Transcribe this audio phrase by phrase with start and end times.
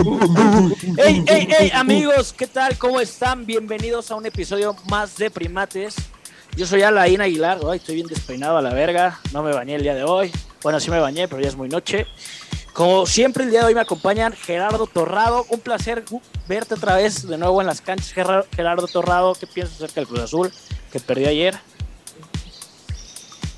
[0.00, 2.78] Hey, hey, hey, amigos, ¿qué tal?
[2.78, 3.44] ¿Cómo están?
[3.44, 5.94] Bienvenidos a un episodio más de Primates.
[6.56, 9.94] Yo soy Alain Aguilar, estoy bien despeinado a la verga, no me bañé el día
[9.94, 10.32] de hoy.
[10.62, 12.06] Bueno, sí me bañé, pero ya es muy noche.
[12.72, 15.44] Como siempre, el día de hoy me acompañan Gerardo Torrado.
[15.50, 16.02] Un placer
[16.48, 18.12] verte otra vez de nuevo en las canchas.
[18.12, 20.50] Gerardo Torrado, ¿qué piensas acerca del Cruz Azul
[20.90, 21.58] que perdió ayer?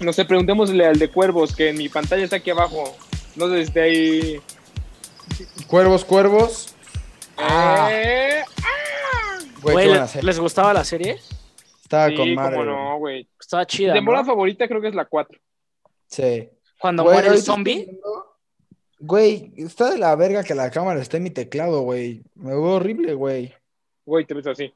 [0.01, 2.97] No sé, preguntémosle al de Cuervos, que en mi pantalla está aquí abajo.
[3.37, 4.41] No sé si está ahí.
[5.67, 6.75] Cuervos, cuervos.
[7.37, 7.89] Ah.
[7.93, 8.43] Eh,
[10.23, 11.19] ¿les, gustaba la serie?
[11.83, 12.57] Estaba con madre.
[12.57, 13.29] Cómo no, güey.
[13.39, 13.93] Estaba chida.
[13.93, 15.39] Mi temporada favorita creo que es la 4.
[16.07, 16.49] Sí.
[16.79, 18.01] Cuando muere el zombie.
[18.99, 22.23] Güey, está de la verga que la cámara esté en mi teclado, güey.
[22.35, 23.53] Me veo horrible, güey.
[24.05, 24.73] Güey, te ves así.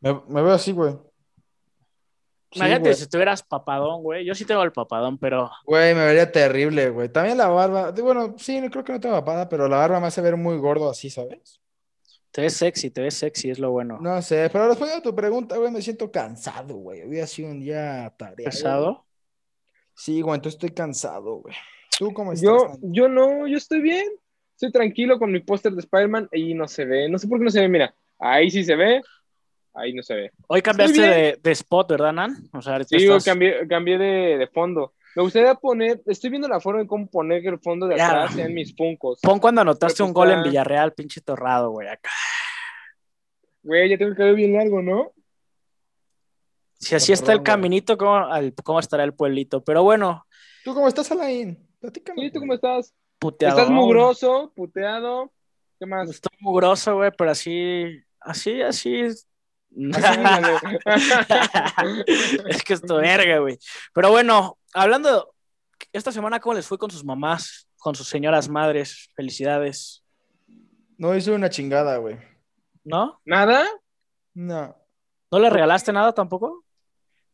[0.00, 0.96] Me, me, veo así, güey.
[2.52, 4.24] Imagínate si tuvieras papadón, güey.
[4.24, 5.50] Yo sí tengo el papadón, pero.
[5.64, 7.08] Güey, me vería terrible, güey.
[7.08, 7.90] También la barba.
[7.92, 10.90] Bueno, sí, creo que no tengo papada, pero la barba me hace ver muy gordo
[10.90, 11.60] así, ¿sabes?
[12.30, 13.98] Te ves sexy, te ves sexy, es lo bueno.
[14.00, 17.02] No sé, pero respondiendo a tu pregunta, güey, me siento cansado, güey.
[17.02, 18.50] Había sido un día tarea.
[18.50, 19.06] ¿Cansado?
[19.94, 21.54] Sí, güey, entonces estoy cansado, güey.
[21.98, 22.44] ¿Tú cómo estás?
[22.44, 24.06] Yo, yo no, yo estoy bien.
[24.52, 27.08] Estoy tranquilo con mi póster de Spider-Man y no se ve.
[27.08, 27.94] No sé por qué no se ve, mira.
[28.18, 29.02] Ahí sí se ve,
[29.74, 30.32] ahí no se ve.
[30.48, 32.48] Hoy cambiaste de, de, spot, ¿verdad, Nan?
[32.52, 34.94] O sea, sí, yo cambié, cambié de, de, fondo.
[35.14, 38.54] Me gustaría poner, estoy viendo la forma de cómo poner el fondo de atrás en
[38.54, 39.20] mis puncos.
[39.22, 42.10] Pon cuando anotaste un gol en Villarreal, pinche torrado, güey, acá.
[43.62, 45.12] Güey, ya tengo que ver bien largo, ¿no?
[46.78, 48.28] Si así está el caminito, ¿cómo,
[48.62, 49.64] ¿cómo, estará el pueblito?
[49.64, 50.24] Pero bueno.
[50.64, 51.58] ¿Tú cómo estás, Alain?
[51.80, 52.22] Platícame.
[52.22, 52.94] Sí, ¿tú cómo estás?
[53.18, 53.58] Puteado.
[53.58, 55.32] ¿Estás mugroso, puteado?
[55.78, 56.08] ¿Qué más?
[56.08, 57.84] Estoy mugroso, güey, pero así,
[58.20, 59.02] así, así,
[62.48, 63.56] es que es tu verga, güey.
[63.94, 65.32] Pero bueno, hablando,
[65.92, 69.10] esta semana, ¿cómo les fue con sus mamás, con sus señoras madres?
[69.14, 70.04] Felicidades.
[70.96, 72.18] No hizo una chingada, güey.
[72.84, 73.20] ¿No?
[73.24, 73.66] ¿Nada?
[74.34, 74.76] No.
[75.30, 76.64] ¿No le regalaste nada tampoco?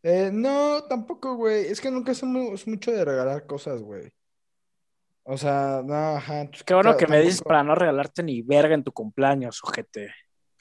[0.03, 1.66] Eh, no, tampoco, güey.
[1.66, 4.12] Es que nunca somos mucho de regalar cosas, güey.
[5.22, 6.50] O sea, no, ajá.
[6.66, 10.12] Qué bueno que me dices para no regalarte ni verga en tu cumpleaños, ojete.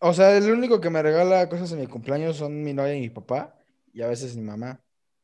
[0.06, 3.00] O sea, el único que me regala cosas en mi cumpleaños son mi novia y
[3.00, 3.56] mi papá,
[3.94, 4.82] y a veces mi mamá.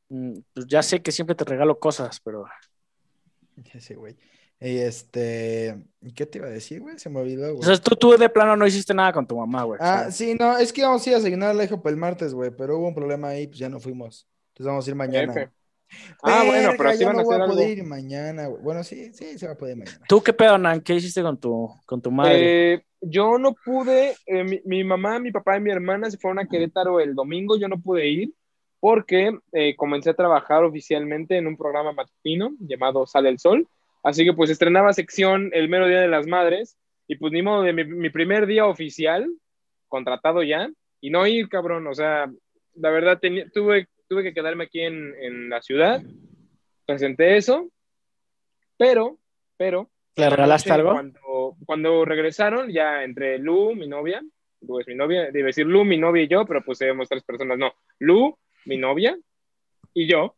[0.07, 2.45] Mm, pues ya sé que siempre te regalo cosas, pero.
[3.73, 4.15] Ya sé, güey.
[4.61, 5.83] Y este.
[6.15, 6.97] ¿Qué te iba a decir, güey?
[6.97, 7.59] Se me olvidó, güey.
[7.59, 9.79] O sea, tú, tú de plano no hiciste nada con tu mamá, güey.
[9.83, 12.51] Ah, sí, no, es que íbamos a ir a desayunar la hijo el martes, güey,
[12.51, 14.29] pero hubo un problema ahí, pues ya no fuimos.
[14.53, 15.51] Entonces vamos a ir mañana.
[16.21, 18.61] Ah, bueno, pero sí van a no voy a poder ir mañana, güey.
[18.61, 20.05] Bueno, sí, sí, se va a poder mañana.
[20.07, 20.81] ¿Tú qué pedo, Nan?
[20.81, 22.73] ¿Qué hiciste con tu, con tu madre?
[22.73, 26.47] Eh, yo no pude, eh, mi, mamá, mi papá y mi hermana se fueron a
[26.47, 28.33] Querétaro el domingo, yo no pude ir
[28.79, 33.67] porque eh, comencé a trabajar oficialmente en un programa matutino llamado Sale el Sol,
[34.03, 36.77] así que pues estrenaba sección el mero día de las madres
[37.07, 39.27] y pues ni modo de mi, primer día oficial,
[39.87, 40.69] contratado ya,
[41.01, 42.31] y no ir, cabrón, o sea,
[42.75, 43.19] la verdad
[43.53, 46.01] tuve, tuve que quedarme aquí en, en la ciudad,
[46.85, 47.69] presenté eso,
[48.77, 49.19] pero,
[49.55, 49.89] pero...
[50.15, 50.99] ¿Le regalaste algo?
[51.65, 54.21] cuando regresaron, ya entre Lu, mi novia,
[54.61, 57.23] Lu es mi novia, debe decir Lu, mi novia y yo, pero pues éramos tres
[57.23, 57.71] personas, no.
[57.99, 59.17] Lu, mi novia
[59.93, 60.35] y yo,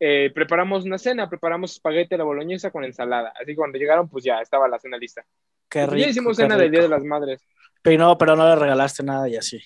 [0.00, 3.32] eh, preparamos una cena, preparamos espagueti a la boloñesa con ensalada.
[3.36, 5.24] Así que cuando llegaron, pues ya estaba la cena lista.
[5.68, 5.96] Qué rico.
[5.96, 7.46] ya hicimos cena del Día de las Madres.
[7.82, 9.60] Pero no, pero no le regalaste nada y así.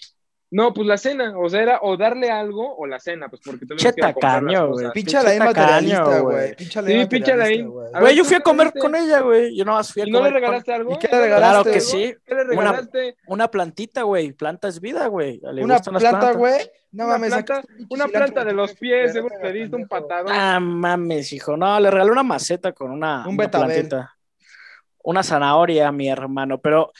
[0.50, 3.66] No, pues la cena, o sea, era o darle algo o la cena, pues porque
[3.66, 4.92] tenemos que tacaño, güey.
[4.92, 6.54] Pincha la materialista, güey.
[6.54, 7.48] Pincha la Sí, pincha la
[8.00, 9.56] Güey, yo fui a comer con ella, güey.
[9.56, 10.92] Yo más fui a ¿Y no le regalaste algo?
[10.92, 11.62] ¿Y qué le regalaste?
[11.62, 12.14] Claro que sí.
[12.24, 13.16] ¿Qué le regalaste?
[13.26, 14.32] Una, una plantita, güey.
[14.32, 15.40] Planta es vida, güey.
[15.42, 16.70] Una planta, güey.
[16.94, 17.34] No mames.
[17.88, 20.32] una planta de los pies, seguro le diste un patadón.
[20.32, 21.56] Ah, mames, hijo.
[21.56, 24.16] No, le regalé una maceta con una, un una plantita.
[25.02, 26.58] Una zanahoria, mi hermano.
[26.58, 26.92] Pero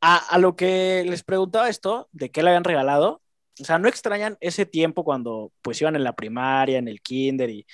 [0.00, 3.22] a, a lo que les preguntaba esto, de qué le habían regalado,
[3.60, 7.50] o sea, no extrañan ese tiempo cuando pues iban en la primaria, en el kinder
[7.50, 7.66] y,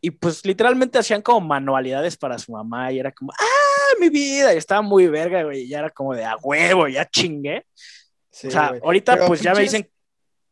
[0.00, 4.52] y pues literalmente hacían como manualidades para su mamá y era como, ¡ah, mi vida!
[4.54, 7.66] Y estaba muy verga, güey, y ya era como de a huevo, ya chingué.
[8.30, 9.88] o sea, ahorita pues ya me dicen...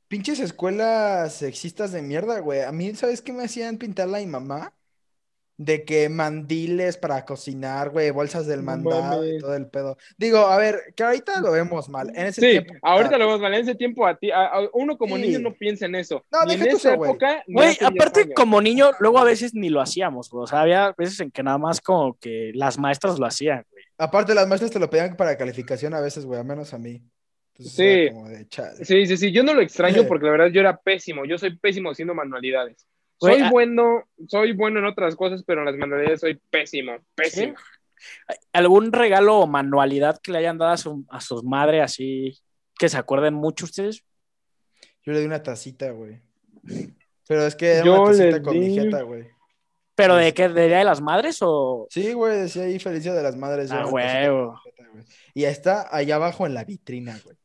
[0.06, 2.60] Pinches escuelas sexistas de mierda, güey.
[2.60, 4.72] A mí, ¿sabes qué me hacían pintarla mi mamá?
[5.56, 9.96] De que mandiles para cocinar, güey, bolsas del mandado y todo el pedo.
[10.16, 12.10] Digo, a ver, que ahorita lo vemos mal.
[12.14, 13.54] En ese sí, ahorita lo vemos mal.
[13.54, 14.30] En ese tiempo, a ti,
[14.72, 16.24] uno como niño no piensa en eso.
[16.32, 17.44] No, en esa época.
[17.46, 20.44] Güey, aparte, como niño, luego a veces ni lo hacíamos, güey.
[20.44, 23.84] O sea, había veces en que nada más como que las maestras lo hacían, güey.
[23.96, 27.00] Aparte, las maestras te lo pedían para calificación a veces, güey, a menos a mí.
[27.58, 28.08] sí.
[28.82, 29.30] sí, sí, sí.
[29.30, 31.24] Yo no lo extraño porque la verdad yo era pésimo.
[31.24, 32.88] Yo soy pésimo haciendo manualidades.
[33.20, 37.54] Soy bueno, soy bueno en otras cosas, pero en las manualidades soy pésimo, pésimo.
[38.52, 42.38] ¿Algún regalo o manualidad que le hayan dado a, su, a sus madres así
[42.78, 44.04] que se acuerden mucho ustedes?
[45.02, 46.20] Yo le di una tacita, güey.
[47.26, 49.26] Pero es que era Yo una tacita con mi di- jeta, güey.
[49.94, 50.48] ¿Pero de qué?
[50.48, 51.86] ¿De Día de las Madres o...?
[51.88, 53.70] Sí, güey, decía ahí Felicia de las Madres.
[53.70, 54.60] Ah, huevo.
[55.34, 57.36] Y está allá abajo en la vitrina, güey.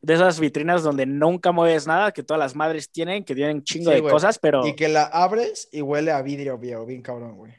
[0.00, 3.90] De esas vitrinas donde nunca mueves nada, que todas las madres tienen, que tienen chingo
[3.90, 4.12] Sí, de güey.
[4.12, 4.66] cosas, pero...
[4.66, 7.52] Y que la abres y huele a vidrio viejo, bien cabrón, güey.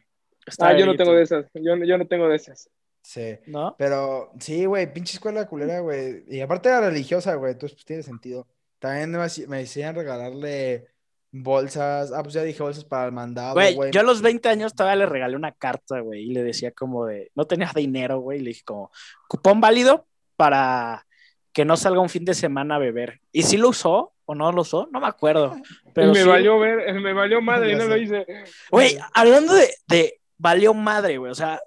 [0.46, 1.46] está Ah, yo no tengo de esas.
[1.54, 2.70] Yo, no- yo no tengo de esas.
[3.04, 3.38] Sí.
[3.48, 3.76] ¿No?
[3.78, 6.24] Pero sí, güey, pinche escuela culera, güey.
[6.30, 8.48] Y aparte era religiosa, güey, entonces pues tiene sentido.
[8.80, 10.88] También me, decían regalarle
[11.32, 12.12] bolsas.
[12.14, 13.92] Ah, pues ya dije bolsas para el mandado, Güey, güey.
[13.92, 17.06] yo a los 20 años todavía le regalé una carta, güey, y le decía como
[17.06, 18.92] de, no tenía dinero, güey, y le dije como,
[19.28, 21.06] cupón válido para
[21.54, 23.22] que no salga un fin de semana a beber.
[23.32, 24.88] ¿Y si lo usó o no lo usó?
[24.92, 25.56] No me acuerdo.
[25.94, 26.28] Pero me sí.
[26.28, 27.88] valió ver, me valió madre no sé.
[27.90, 28.26] lo hice.
[28.72, 31.60] Güey, hablando de, de valió madre, güey, o sea,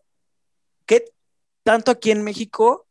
[0.87, 1.05] ¿qué
[1.65, 2.87] tanto aquí en México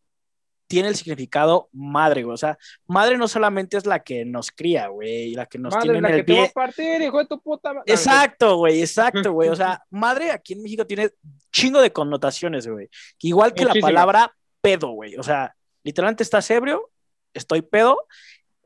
[0.67, 2.33] tiene el significado madre, güey?
[2.33, 2.57] O sea,
[2.88, 6.03] madre no solamente es la que nos cría, güey, la que nos Madre, tiene en
[6.03, 6.51] la el que te va a pie.
[6.53, 7.91] partir, hijo de tu puta madre.
[7.91, 9.49] Exacto, güey, exacto, güey.
[9.49, 11.09] O sea, madre aquí en México tiene
[11.51, 12.89] chingo de connotaciones, güey.
[13.21, 13.91] Igual que la Muchísimas.
[13.91, 15.15] palabra pedo, güey.
[15.17, 16.89] O sea, literalmente estás ebrio,
[17.33, 18.07] estoy pedo,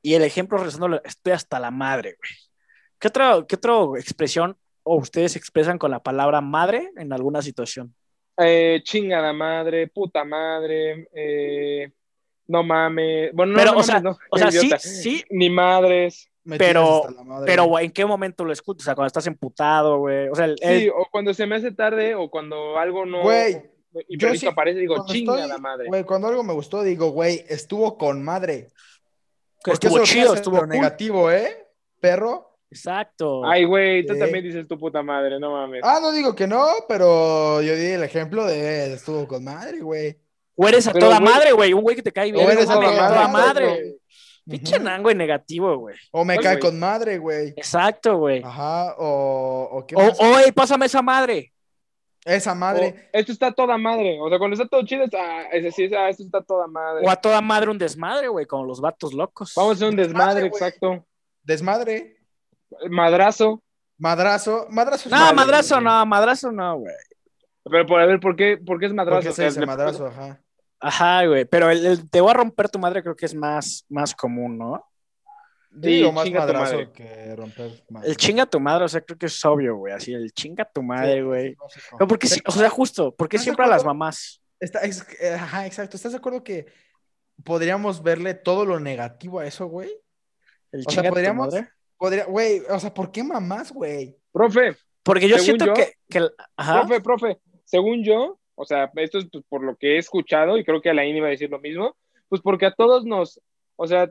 [0.02, 2.32] y el ejemplo rezándolo, estoy hasta la madre, güey.
[3.00, 7.94] ¿Qué otra, qué otra expresión o ustedes expresan con la palabra madre en alguna situación?
[8.38, 11.92] Eh, chinga la madre, puta madre, eh,
[12.48, 13.32] no mames.
[13.34, 16.30] Bueno, no, Pero, no o mames, sea, no, O sea, sí, sí, Ni madres.
[16.44, 18.84] Me pero- tienes hasta la madre, pero güey, ¿en qué momento lo escuchas?
[18.84, 20.28] O sea, cuando estás emputado, güey.
[20.28, 23.24] O sea, el, el- Sí, o cuando se me hace tarde o cuando algo no.
[23.24, 23.64] Güey,
[24.08, 25.88] y yo sí, aparece, digo, Cuando chinga estoy- la madre.
[25.88, 28.70] Güey, cuando algo me gustó, digo, güey, estuvo con madre.
[29.64, 30.70] que Porque estuvo eso chido, es estuvo cool.
[30.70, 31.66] negativo, ¿eh?
[32.00, 32.52] Perro.
[32.70, 33.44] Exacto.
[33.46, 34.20] Ay, güey, tú Sí.
[34.20, 35.82] también dices tu puta madre, no mames.
[35.84, 40.18] Ah, no digo que no, pero yo di el ejemplo de estuvo con madre, güey.
[40.56, 41.74] O eres a Pero, toda güey- madre, güey.
[41.74, 42.46] Un güey que te cae bien.
[42.48, 43.82] O eres no a toda a toda madre, madre.
[43.82, 43.96] güey.
[44.48, 45.96] Pinche nango y negativo, güey.
[46.12, 46.62] O me ¿Cuál, cae güey?
[46.62, 47.48] con madre, güey.
[47.58, 48.44] Exacto, güey.
[48.44, 50.20] Ajá, o, o qué O, más?
[50.20, 51.52] oye, pásame esa madre.
[52.26, 53.10] Esa O, madre.
[53.14, 54.18] esto está toda madre.
[54.20, 57.06] O sea, cuando está todo chido, es, ah, es decir, ah, esto está toda madre.
[57.06, 59.54] O a toda madre un desmadre, güey, como los vatos locos.
[59.56, 61.06] Vamos a hacer un desmadre, exacto.
[61.44, 62.18] Desmadre.
[62.90, 63.62] Madrazo.
[63.98, 64.68] Madrazo.
[64.70, 65.86] Madrazo No, madre, madrazo güey.
[65.86, 66.94] no, madrazo no, güey.
[67.64, 69.32] Pero por a ver, ¿por qué, por qué es madrazo?
[69.32, 70.42] Se dice madrazo, ajá.
[70.80, 71.46] Ajá, güey.
[71.46, 74.58] Pero el, el te voy a romper tu madre creo que es más, más común,
[74.58, 74.84] ¿no?
[75.76, 76.92] Yo digo más chinga tu madrazo madre.
[76.94, 78.10] que romper madre.
[78.10, 79.94] El chinga tu madre, o sea, creo que es obvio, güey.
[79.94, 81.56] Así, el chinga tu madre, Sí, güey.
[82.00, 84.42] No, porque, o sea, justo, porque ¿Estás de siempre a las mamás.
[84.60, 85.98] Está, es- eh, ajá, exacto.
[85.98, 86.66] ¿Estás de acuerdo que
[87.44, 89.90] podríamos verle todo lo negativo a eso, güey?
[90.72, 91.70] El O sea, chinga tu podríamos- madre.
[91.98, 94.18] Podría, güey, o sea, ¿por qué mamás, güey?
[94.32, 96.28] Profe, Porque yo siento yo- que, que-
[96.58, 96.82] ajá.
[96.82, 100.66] profe, profe, según yo, o sea, esto es pues, por lo que he escuchado y
[100.66, 101.96] creo que Alain iba a decir lo mismo,
[102.28, 103.40] pues porque a todos nos,
[103.78, 104.10] o sea,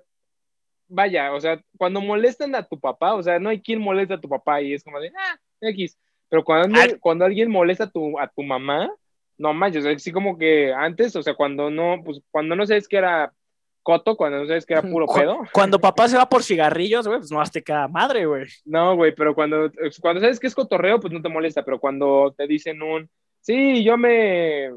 [0.88, 4.20] vaya, o sea, cuando molestan a tu papá, o sea, no hay quien molesta a
[4.20, 5.98] tu papá y es como de, ah, X,
[6.28, 8.90] pero cuando, cuando alguien molesta a tu, a tu mamá,
[9.38, 12.66] no manches, o sea, sí como que antes, o sea, cuando no, pues cuando no
[12.66, 13.32] sabes que era
[13.82, 17.18] coto, cuando no sabes que era puro pedo, Cuando papá se va por cigarrillos, güey,
[17.18, 18.46] pues no te cada madre, güey.
[18.64, 19.70] No, güey, pero cuando,
[20.00, 23.08] cuando sabes que es cotorreo, pues no te molesta, pero cuando te dicen un,
[23.40, 24.70] sí, yo me,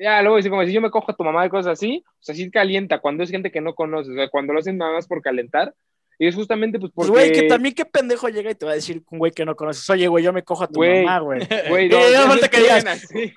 [0.00, 2.22] ya, luego dicen como si yo me cojo a tu mamá y cosas así, o
[2.22, 4.92] sea, sí calienta cuando es gente que no conoces, o sea, cuando lo hacen nada
[4.92, 5.74] más por calentar,
[6.18, 8.76] y es justamente pues porque, güey, que también qué pendejo llega y te va a
[8.76, 11.04] decir un güey que no conoces, oye, güey, yo me cojo a tu Güey.
[11.04, 11.40] mamá, güey.
[11.68, 12.84] güey, no, no falta que digas.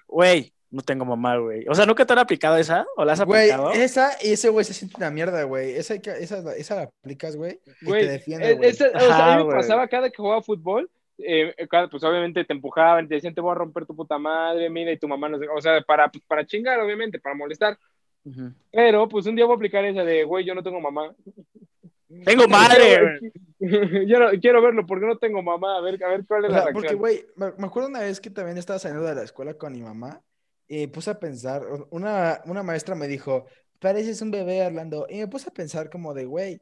[0.07, 1.65] Güey, no tengo mamá, güey.
[1.67, 2.85] O sea, ¿nunca te han aplicado esa?
[2.95, 3.71] ¿O la has Güey, aplicado?
[3.73, 5.71] esa, ese güey se siente una mierda, güey.
[5.71, 7.59] Esa, esa, esa la aplicas, güey.
[7.81, 8.69] Y Güey, te defiende, es- güey.
[8.69, 9.57] esa- o sea, a mí me güey.
[9.57, 10.89] pasaba cada que jugaba fútbol,
[11.25, 14.69] eh, cada- pues obviamente te empujaban, te decían, te voy a romper tu puta madre,
[14.69, 17.77] mira, y tu mamá no sé, o sea, para, para chingar, obviamente, para molestar.
[18.25, 18.51] Ujú.
[18.71, 21.13] Pero, pues un día voy a aplicar esa de, güey, yo no tengo mamá.
[22.25, 23.19] Tengo madre,
[23.59, 25.77] yo no- quiero verlo porque no tengo mamá.
[25.77, 26.99] A ver, a ver cuál es O la porque, reacción.
[26.99, 29.81] güey, me, me acuerdo una vez que también estaba saliendo de la escuela con mi
[29.81, 30.19] mamá
[30.67, 31.61] y puse a pensar,
[31.91, 33.45] una, una maestra me dijo,
[33.79, 36.59] pareces un bebé, Orlando, y me puse a pensar como de, güey,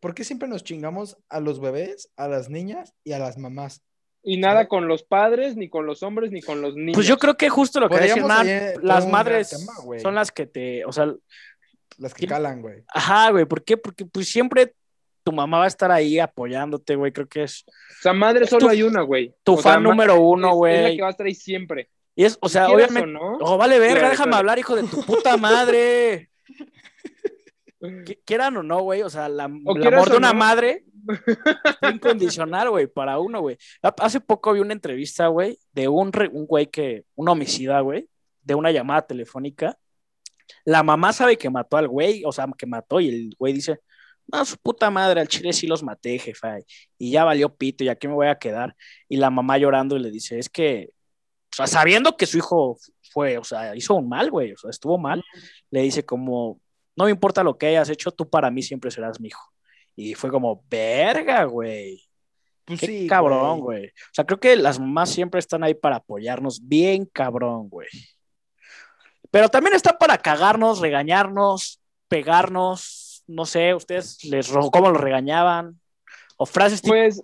[0.00, 3.82] ¿por qué siempre nos chingamos a los bebés, a las niñas y a las mamás?
[4.22, 6.94] Y nada con los padres, ni con los hombres, ni con los niños.
[6.94, 10.00] Pues yo creo que justo lo que decía Hernán, eh, las madres tema, güey.
[10.00, 11.06] son las que te, o sea,
[11.98, 12.30] Las que ¿Quién?
[12.30, 12.82] calan, güey.
[12.88, 13.76] ajá, güey, ¿por qué?
[13.76, 14.74] Porque pues siempre
[15.22, 18.66] tu mamá va a estar ahí apoyándote, güey, creo que es O sea, madre solo
[18.66, 19.34] tu- hay una, güey.
[19.42, 20.96] tu O fan número uno, es- Es la güey.
[20.96, 21.88] que va a estar ahí siempre.
[22.14, 23.38] Y es, o sea, obviamente, o no.
[23.40, 26.28] oh, vale verga, déjame hablar, hijo de tu puta madre.
[27.80, 30.38] Qui- Quieran o no, güey, o sea, la, el quieras amor de o una no.
[30.38, 30.84] madre
[31.92, 33.56] incondicional, güey, para uno, güey.
[33.82, 38.08] Ha- Hace poco vi una entrevista, güey, de un, un güey que, un homicida, güey,
[38.42, 39.78] de una llamada telefónica.
[40.64, 43.80] La mamá sabe que mató al güey, o sea, que mató, y el güey dice,
[44.26, 46.58] no, su puta madre, al chile sí los maté, jefa,
[46.98, 48.76] y ya valió pito, y aquí me voy a quedar.
[49.08, 50.90] Y la mamá llorando y le dice, es que,
[51.50, 52.78] sabiendo que su hijo
[53.12, 55.22] fue, o sea, hizo un mal, güey, o sea, estuvo mal,
[55.70, 56.60] le dice como,
[56.96, 59.52] no me importa lo que hayas hecho, tú para mí siempre serás mi hijo.
[60.00, 62.02] Y fue como, verga, güey.
[62.64, 63.86] Pues Qué sí, cabrón, güey.
[63.88, 67.88] O sea, creo que las mamás siempre están ahí para apoyarnos, bien cabrón, güey.
[69.30, 75.80] Pero también están para cagarnos, regañarnos, pegarnos, no sé, ustedes les cómo los regañaban
[76.36, 77.22] o frases Pues.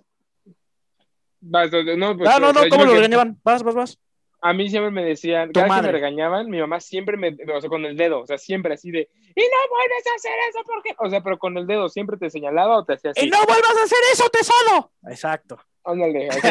[1.97, 3.99] no, pues, no, o no, sea, yo cómo quedé- regañaban, vas, vas, vas.
[4.47, 7.69] A mí siempre me decían, cada que me regañaban, mi mamá siempre me, o sea,
[7.69, 10.95] con el dedo, o sea, siempre así de, y no vuelves a hacer eso porque,
[10.97, 13.25] o sea, pero con el dedo siempre te señalaba o te hacía así.
[13.25, 14.91] Y no vuelvas a hacer eso, tesoro.
[15.09, 15.59] Exacto.
[15.83, 16.47] Ándale, así.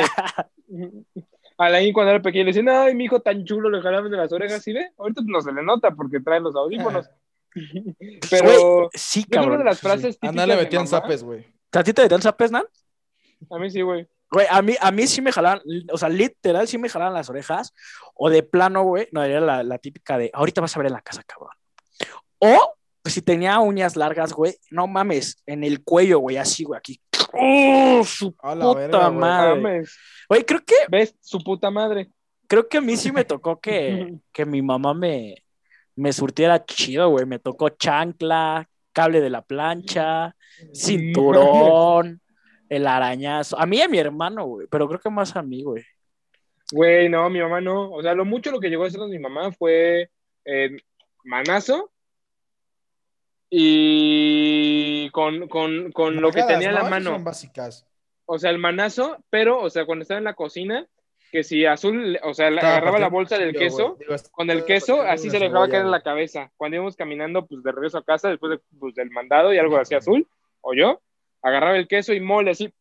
[1.56, 4.30] Alain cuando era pequeño le decían, ay, mi hijo tan chulo, le jalaban de las
[4.30, 4.90] orejas, ¿sí ve?
[4.98, 7.08] Ahorita no se le nota porque trae los audífonos.
[8.30, 9.52] Pero Güey, sí, yo creo cabrón.
[9.52, 9.86] que de las sí, sí.
[9.86, 11.46] frases típicas Anda, le de metían zapes, güey.
[11.72, 12.66] ¿A ti te metían zapes, Nan?
[13.50, 14.06] A mí sí, güey.
[14.36, 17.30] Güey, a mí, a mí sí me jalaban, o sea, literal sí me jalaban las
[17.30, 17.72] orejas,
[18.14, 20.92] o de plano, güey, no, era la, la típica de, ahorita vas a ver en
[20.92, 21.54] la casa, cabrón.
[22.38, 26.76] O, pues, si tenía uñas largas, güey, no mames, en el cuello, güey, así, güey,
[26.76, 27.00] aquí.
[27.32, 29.18] ¡Oh, su A la puta verga, güey.
[29.18, 29.54] madre!
[29.54, 29.96] Mames.
[30.28, 31.14] Güey, creo que, ¿Ves?
[31.22, 32.10] Su puta madre.
[32.46, 35.46] creo que a mí sí me tocó que, que mi mamá me,
[35.94, 40.36] me surtiera chido, güey, me tocó chancla, cable de la plancha,
[40.74, 42.20] cinturón,
[42.68, 43.58] el arañazo.
[43.58, 45.84] A mí y a mi hermano, güey, pero creo que más a mí, güey.
[46.72, 47.90] Güey, no, mi mamá no.
[47.92, 50.10] O sea, lo mucho lo que llegó a hacernos mi mamá fue
[50.44, 50.76] eh,
[51.24, 51.92] manazo
[53.48, 56.82] y con, con, con lo que tenía en ¿no?
[56.82, 57.10] la mano.
[57.12, 57.86] Son básicas.
[58.24, 60.86] O sea, el manazo, pero, o sea, cuando estaba en la cocina,
[61.30, 63.96] que si azul, o sea, agarraba la bolsa del queso.
[64.00, 66.50] Digo, con el queso, así se le dejaba caer en la cabeza.
[66.56, 69.76] Cuando íbamos caminando, pues de regreso a casa, después de- pues, del mandado y algo
[69.76, 70.26] así azul,
[70.60, 71.00] o yo,
[71.46, 72.72] agarraba el queso y mole así,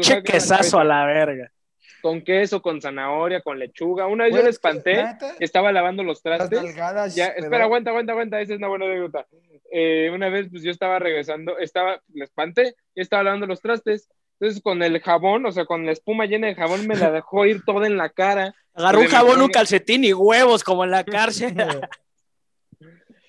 [0.00, 1.50] Che quesazo a la verga.
[2.00, 4.06] Con queso, con zanahoria, con lechuga.
[4.06, 5.04] Una vez yo le espanté,
[5.38, 6.74] estaba lavando los trastes.
[7.14, 9.26] Ya, espera, aguanta, aguanta, aguanta, esa es una buena anécdota.
[9.70, 14.08] Eh, una vez, pues yo estaba regresando, estaba, le espanté, y estaba lavando los trastes.
[14.38, 17.46] Entonces, con el jabón, o sea, con la espuma llena de jabón, me la dejó
[17.46, 18.54] ir toda en la cara.
[18.74, 21.54] Agarró un jabón, un calcetín y huevos, como en la cárcel.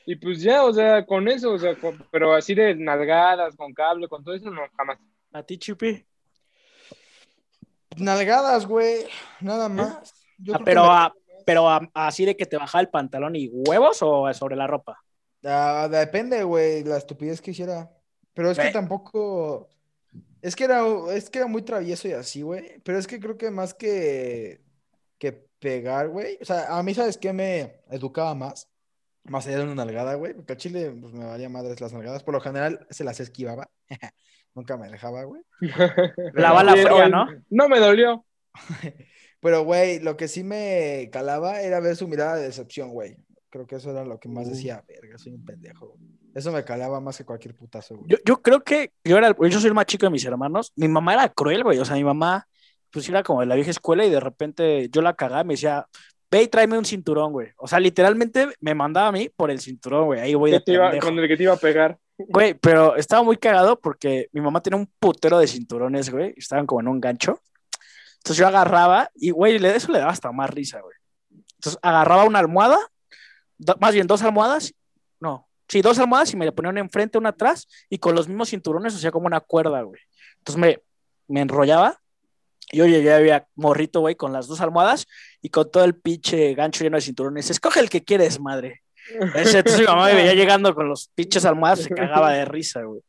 [0.06, 3.74] Y pues ya, o sea, con eso, o sea, con- pero así de nalgadas, con
[3.74, 5.00] cable, con todo eso, no, jamás.
[5.34, 6.06] ¿A ti, Chupi?
[7.98, 9.06] Nalgadas, güey.
[9.42, 10.14] Nada más.
[10.38, 11.14] Yo Ah, creo que pero me- a-
[11.46, 15.02] pero a- así de que te bajaba el pantalón y huevos o sobre la ropa.
[15.44, 17.90] Ah, depende, güey, la estupidez que hiciera.
[18.34, 18.74] Pero es que Güey.
[18.74, 19.70] tampoco.
[20.42, 20.84] Es que era,
[21.14, 22.80] es que era muy travieso y así, güey.
[22.84, 24.62] Pero es que creo que más que,
[25.18, 26.38] que pegar, güey.
[26.42, 28.68] O sea, a mí, ¿sabes qué me educaba más?
[29.26, 30.34] Más allá de una nalgada, güey.
[30.34, 32.24] Porque a Chile pues, me valía madres las nalgadas.
[32.24, 33.70] Por lo general se las esquivaba.
[34.56, 35.42] Nunca me dejaba, güey.
[36.34, 37.28] La bala fría, ¿no?
[37.50, 38.26] No me dolió.
[39.42, 43.18] Pero, güey, lo que sí me calaba era ver su mirada de decepción, güey.
[43.50, 45.90] Creo que eso era lo que más decía, verga, soy un pendejo.
[45.90, 46.00] güey".
[46.34, 48.10] Eso me calaba más que cualquier putazo, güey.
[48.10, 50.72] Yo, yo creo que yo era, yo soy el más chico de mis hermanos.
[50.76, 51.80] Mi mamá era cruel, güey.
[51.80, 52.48] O sea, mi mamá,
[52.92, 55.54] pues era como de la vieja escuela y de repente yo la cagaba y me
[55.54, 55.88] decía,
[56.38, 57.50] ve y tráeme un cinturón, güey.
[57.58, 60.20] O sea, literalmente me mandaba a mí por el cinturón, güey.
[60.20, 61.98] Ahí voy de iba- con el que te iba a pegar.
[62.18, 66.34] Güey, pero estaba muy cagado porque mi mamá tenía un putero de cinturones, güey.
[66.38, 67.42] Estaban como en un gancho.
[68.18, 70.96] Entonces yo agarraba y, güey, eso le daba hasta más risa, güey.
[71.56, 72.78] Entonces agarraba una almohada,
[73.58, 74.74] do- más bien dos almohadas,
[75.20, 78.28] no, sí, dos almohadas y me le ponía una enfrente, una atrás y con los
[78.28, 80.00] mismos cinturones hacía como una cuerda, güey.
[80.40, 80.80] Entonces me,
[81.28, 82.00] me enrollaba
[82.76, 85.08] yo llegué, había morrito, güey, con las dos almohadas
[85.42, 87.50] y con todo el pinche gancho lleno de cinturones.
[87.50, 88.82] Escoge el que quieres, madre.
[89.36, 92.82] Ese, entonces mi mamá me veía llegando con los pinches almohadas, se cagaba de risa,
[92.84, 93.02] güey.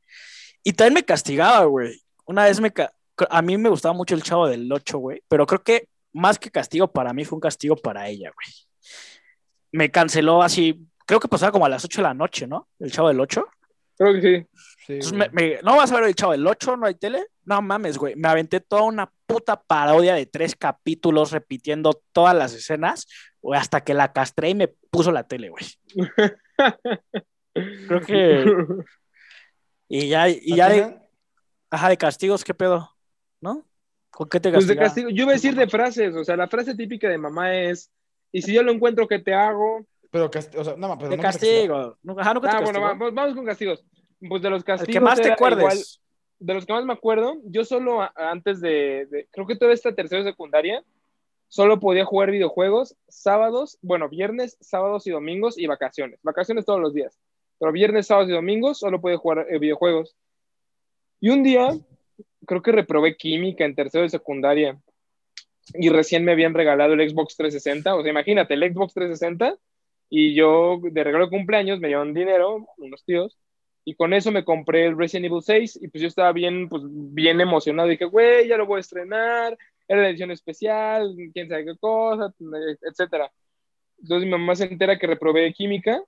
[0.62, 2.00] Y también me castigaba, güey.
[2.26, 2.72] Una vez me...
[2.72, 2.92] ca-
[3.30, 6.50] A mí me gustaba mucho el chavo del 8, güey, pero creo que más que
[6.50, 8.54] castigo para mí fue un castigo para ella, güey.
[9.72, 12.68] Me canceló así, creo que pasaba como a las 8 de la noche, ¿no?
[12.78, 13.46] El chavo del 8.
[13.98, 15.00] Creo que sí.
[15.02, 16.76] Sí, me- ¿no vas a ver el chavo del 8?
[16.76, 17.26] ¿No hay tele?
[17.44, 18.14] No mames, güey.
[18.16, 23.06] Me aventé toda una puta parodia de tres capítulos repitiendo todas las escenas,
[23.42, 25.64] güey, hasta que la castré y me puso la tele, güey.
[27.88, 28.44] Creo que.
[29.88, 30.98] Y ya, y ¿A ya de,
[31.70, 32.90] ajá, de castigos, ¿qué pedo?
[33.40, 33.64] ¿No?
[34.10, 35.10] ¿Con qué te Pues de castigo.
[35.10, 37.90] Yo iba a decir de frases, o sea, la frase típica de mamá es,
[38.32, 39.86] y si yo lo encuentro, ¿qué te hago?
[40.10, 41.98] Pero, o sea, no, pero De castigo.
[42.18, 42.80] Ajá, nunca te Ah, bueno, castigó?
[42.80, 43.84] vamos, vamos con castigos.
[44.28, 44.92] Pues de los El castigos.
[44.92, 46.00] que más te acuerdes.
[46.38, 49.94] De los que más me acuerdo, yo solo antes de, de- creo que toda esta
[49.94, 50.84] tercera secundaria,
[51.48, 56.18] solo podía jugar videojuegos sábados, bueno, viernes, sábados y domingos y vacaciones.
[56.22, 57.18] Vacaciones todos los días.
[57.58, 60.16] Pero viernes, sábados y domingos solo podía jugar eh, videojuegos.
[61.20, 61.70] Y un día,
[62.46, 64.78] creo que reprobé química en tercero de secundaria
[65.74, 67.94] y recién me habían regalado el Xbox 360.
[67.96, 69.56] O sea, imagínate, el Xbox 360
[70.10, 73.38] y yo de regalo de cumpleaños me dieron dinero, unos tíos,
[73.88, 76.82] y con eso me compré el Resident Evil 6 y pues yo estaba bien, pues
[76.84, 77.88] bien emocionado.
[77.88, 82.34] Dije, güey, ya lo voy a estrenar, era la edición especial, quién sabe qué cosa,
[82.82, 83.30] etcétera.
[84.02, 86.02] Entonces mi mamá se entera que reprobé química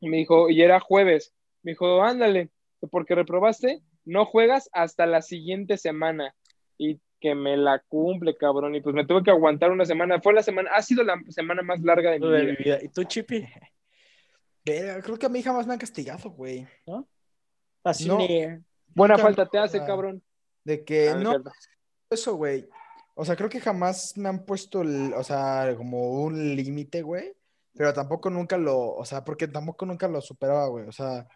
[0.00, 1.32] y me dijo, y era jueves,
[1.62, 2.50] me dijo, ándale,
[2.90, 6.34] porque reprobaste, no juegas hasta la siguiente semana.
[6.78, 8.74] Y que me la cumple, cabrón.
[8.74, 10.20] Y pues me tuve que aguantar una semana.
[10.20, 12.78] Fue la semana, ha sido la semana más larga de, mi, vida.
[12.82, 13.46] ¿Y tú, Chipi?
[15.02, 16.66] Creo que a mí jamás me han castigado, güey.
[16.86, 17.08] ¿No?
[17.84, 18.08] Así
[18.94, 20.22] Buena falta te hace, cabrón.
[20.64, 21.42] De que ah, no.
[22.10, 22.68] Eso, güey.
[23.14, 27.34] O sea, creo que jamás me han puesto, o sea, como un límite, güey.
[27.74, 30.86] Pero tampoco nunca lo, o sea, porque tampoco nunca lo superaba, güey.
[30.86, 31.26] O sea,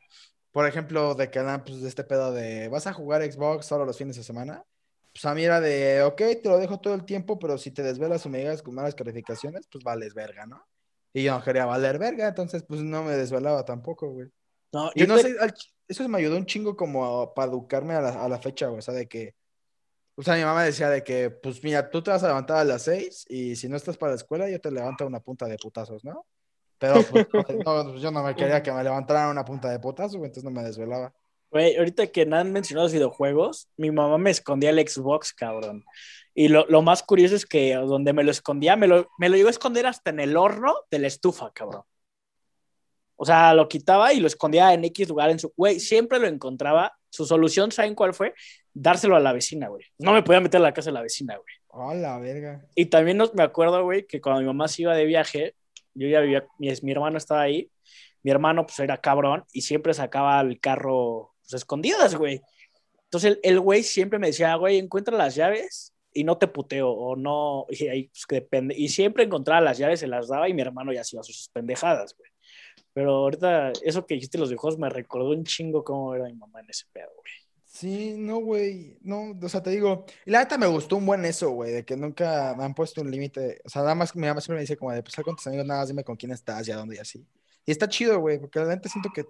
[0.53, 3.99] por ejemplo, de que pues de este pedo de, ¿vas a jugar Xbox solo los
[3.99, 4.65] fines de semana?
[5.13, 7.83] pues a mí era de, ok, te lo dejo todo el tiempo, pero si te
[7.83, 10.65] desvelas o me llegas con malas calificaciones, pues vales verga, ¿no?
[11.13, 14.29] Y yo no quería valer verga, entonces pues no me desvelaba tampoco, güey.
[14.73, 15.35] No, yo no sé,
[15.89, 18.83] eso me ayudó un chingo como para educarme a la, a la fecha, güey, o
[18.83, 19.35] sea, de que,
[20.15, 22.65] o sea, mi mamá decía de que, pues mira, tú te vas a levantar a
[22.65, 25.57] las seis y si no estás para la escuela, yo te levanto una punta de
[25.57, 26.27] putazos, ¿no?
[26.79, 27.27] Pero pues,
[27.67, 30.51] no, yo no me quería que me levantaran una punta de putazos, güey, entonces no
[30.51, 31.13] me desvelaba.
[31.51, 35.85] Güey, ahorita que no han mencionado los videojuegos, mi mamá me escondía el Xbox, cabrón.
[36.35, 39.37] Y lo, lo, más curioso es que donde me lo escondía, me lo, me lo
[39.37, 41.83] llegó a esconder hasta en el horno de la estufa, cabrón.
[43.17, 45.53] O sea, lo quitaba y lo escondía en X lugar en su...
[45.55, 46.97] Güey, siempre lo encontraba.
[47.11, 48.33] Su solución, ¿saben cuál fue?
[48.73, 49.85] Dárselo a la vecina, güey.
[49.99, 51.55] No me podía meter a la casa de la vecina, güey.
[51.67, 52.65] Oh, la verga.
[52.75, 55.55] Y también me acuerdo, güey, que cuando mi mamá se iba de viaje,
[55.93, 57.71] yo ya vivía, mi, mi hermano estaba ahí,
[58.23, 62.41] mi hermano pues era cabrón y siempre sacaba el carro pues, escondidas, güey.
[63.05, 67.17] Entonces el güey siempre me decía, güey, encuentra las llaves y no te puteo, o
[67.17, 68.75] no, y ahí pues, que depende.
[68.77, 71.25] Y siempre encontraba las llaves, se las daba y mi hermano ya se iba a
[71.25, 72.31] sus pendejadas, güey.
[72.93, 76.61] Pero ahorita, eso que dijiste los viejos me recordó un chingo cómo era mi mamá
[76.61, 77.33] en ese pedo, güey.
[77.65, 81.25] Sí, no, güey, no, o sea, te digo, y la neta me gustó un buen
[81.25, 84.27] eso, güey, de que nunca me han puesto un límite, o sea, nada más mi
[84.27, 86.33] mamá siempre me dice como de, pues, con tus amigos, nada más dime con quién
[86.33, 87.25] estás y a dónde y así.
[87.65, 89.27] Y está chido, güey, porque realmente siento que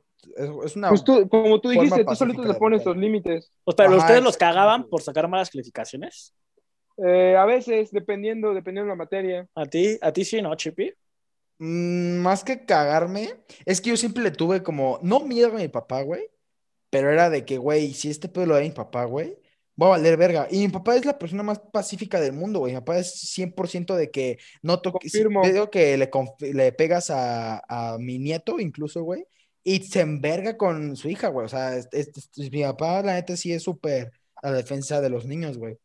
[0.64, 0.88] es, una.
[0.88, 3.53] Pues tú, como tú dijiste, tú solito le pones los límites.
[3.64, 6.33] Pues, pero ustedes los cagaban por sacar malas calificaciones.
[7.05, 9.49] Eh, a veces, dependiendo, dependiendo de la materia.
[9.55, 10.93] ¿A ti, a ti sí, no, Chipi?
[11.59, 13.31] Mm, más que cagarme,
[13.65, 16.29] es que yo siempre le tuve como, no miedo a mi papá, güey,
[16.91, 19.37] pero era de que, güey, si este pedo lo da mi papá, güey,
[19.77, 20.49] voy a valer verga.
[20.51, 22.73] Y mi papá es la persona más pacífica del mundo, güey.
[22.75, 25.09] Mi papá es 100% de que no toque.
[25.43, 26.11] veo que le,
[26.53, 29.25] le pegas a, a, mi nieto, incluso, güey,
[29.63, 31.47] y se enverga con su hija, güey.
[31.47, 31.73] O sea,
[32.53, 35.79] mi papá, la neta, sí es súper a la defensa de los niños, güey.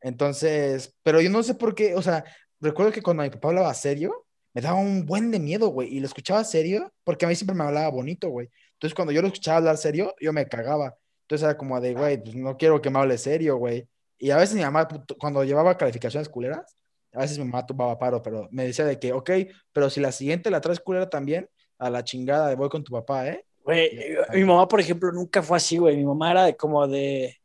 [0.00, 2.24] Entonces, pero yo no sé por qué, o sea,
[2.60, 6.00] recuerdo que cuando mi papá hablaba serio, me daba un buen de miedo, güey, y
[6.00, 8.48] lo escuchaba serio, porque a mí siempre me hablaba bonito, güey.
[8.72, 10.96] Entonces, cuando yo lo escuchaba hablar serio, yo me cagaba.
[11.22, 13.86] Entonces era como de, güey, pues no quiero que me hable serio, güey.
[14.18, 16.76] Y a veces mi mamá, cuando llevaba calificaciones culeras,
[17.12, 19.30] a veces mi mamá tumbaba paro, pero me decía de que, ok,
[19.72, 23.28] pero si la siguiente la traes culera también, a la chingada, voy con tu papá,
[23.28, 23.44] ¿eh?
[23.64, 25.96] Güey, mi mamá, por ejemplo, nunca fue así, güey.
[25.96, 27.36] Mi mamá era de como de...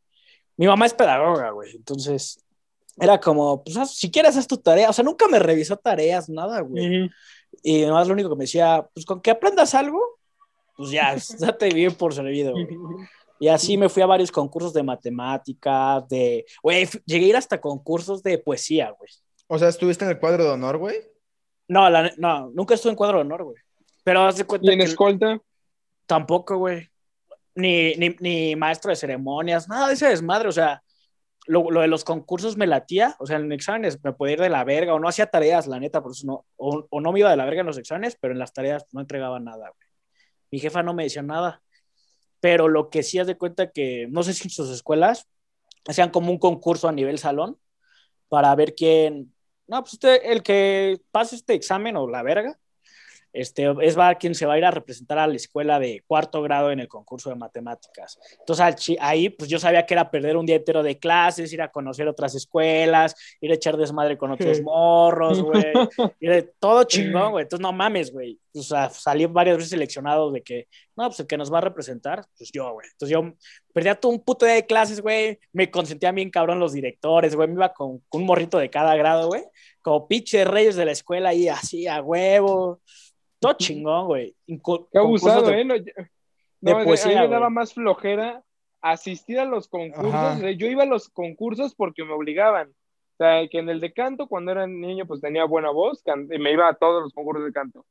[0.56, 1.74] Mi mamá es pedagoga, güey.
[1.76, 2.44] Entonces,
[2.98, 4.90] era como, pues, si quieres, haz tu tarea.
[4.90, 7.10] O sea, nunca me revisó tareas, nada, güey.
[7.62, 10.00] Y además lo único que me decía, pues, con que aprendas algo,
[10.76, 12.66] pues ya, date bien por servido, güey.
[13.38, 17.60] Y así me fui a varios concursos de matemáticas, de, güey, llegué a ir hasta
[17.60, 19.10] concursos de poesía, güey.
[19.46, 20.96] O sea, ¿estuviste en el cuadro de honor, güey?
[21.68, 23.56] No, no, nunca estuve en cuadro de honor, güey.
[24.04, 25.38] Pero haz de cuenta ¿Y en escolta?
[26.06, 26.88] Tampoco, güey.
[27.54, 30.82] Ni, ni, ni, maestro de ceremonias, nada de ese desmadre, o sea,
[31.46, 34.64] lo, de los concursos me latía, o sea, en exámenes me podía ir de la
[34.64, 37.30] verga, o no hacía tareas, la neta, por eso no, o, o no me iba
[37.30, 39.88] de la verga en los exámenes, pero en las tareas no entregaba nada, güey.
[40.50, 41.62] Mi jefa no me decía nada
[42.40, 45.28] pero lo que sí haz de cuenta que, no sé si en sus escuelas
[45.86, 47.58] hacían como un concurso a nivel salón
[48.28, 49.34] para ver quién,
[49.66, 52.58] no, pues usted, el que pase este examen o la verga,
[53.36, 56.40] este, es va quien se va a ir a representar a la escuela de cuarto
[56.40, 58.18] grado en el concurso de matemáticas.
[58.38, 61.70] Entonces ahí pues yo sabía que era perder un día entero de clases, ir a
[61.70, 65.62] conocer otras escuelas, ir a echar desmadre con otros morros, güey,
[66.58, 67.42] todo chingón, güey.
[67.42, 68.40] Entonces no mames, güey.
[68.54, 71.60] O sea, salí varias veces seleccionado de que, no, pues el que nos va a
[71.60, 72.86] representar, pues yo, güey.
[72.90, 73.34] Entonces yo
[73.74, 75.38] perdía todo un puto día de clases, güey.
[75.52, 77.48] Me consentía bien cabrón los directores, güey.
[77.48, 79.44] Me iba con, con un morrito de cada grado, güey.
[79.82, 82.80] Como pinche reyes de la escuela ahí, así a huevo
[83.38, 84.34] todo chingón, güey.
[84.46, 85.64] Qué abusado, ¿eh?
[85.64, 85.74] No,
[86.60, 88.42] no a mí me daba más flojera
[88.80, 90.40] asistir a los concursos.
[90.56, 92.68] Yo iba a los concursos porque me obligaban.
[92.68, 96.38] O sea, que en el de canto, cuando era niño, pues tenía buena voz, y
[96.38, 97.84] me iba a todos los concursos de canto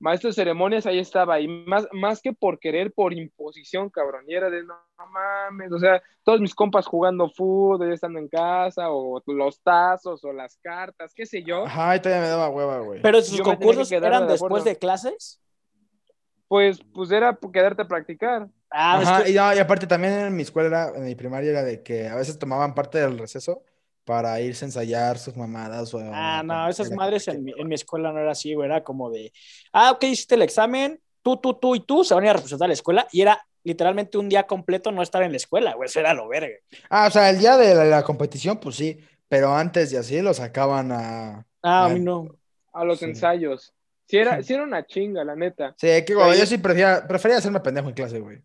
[0.00, 4.24] maestro de ceremonias ahí estaba, y más, más que por querer, por imposición, cabrón.
[4.26, 4.74] Y era de, no,
[5.12, 10.24] mames, o sea, todos mis compas jugando fútbol, ya estando en casa, o los tazos,
[10.24, 11.66] o las cartas, qué sé yo.
[11.66, 13.02] Ajá, y todavía me daba hueva, güey.
[13.02, 15.40] ¿Pero sus concursos eran después de clases?
[16.48, 18.48] Pues, pues era quedarte a practicar.
[18.70, 22.08] Ah, Ajá, y, y aparte también en mi escuela, en mi primaria, era de que
[22.08, 23.62] a veces tomaban parte del receso
[24.10, 25.94] para irse a ensayar sus mamadas.
[25.94, 28.82] O, ah, no, esas madres en mi, en mi, escuela no era así, güey, era
[28.82, 29.32] como de,
[29.72, 32.34] ah, ok, hiciste el examen, tú, tú, tú y tú se van a ir a
[32.34, 35.74] representar a la escuela y era literalmente un día completo no estar en la escuela,
[35.74, 36.56] güey, eso era lo verga.
[36.88, 40.34] Ah, o sea, el día de la, competición, pues sí, pero antes de así lo
[40.34, 41.46] sacaban a...
[41.62, 42.26] Ah, a, mí no.
[42.72, 43.72] A los ensayos.
[44.08, 45.76] Sí era, sí era una chinga, la neta.
[45.78, 48.42] Sí, que güey, yo sí prefería, prefería hacerme pendejo en clase, güey.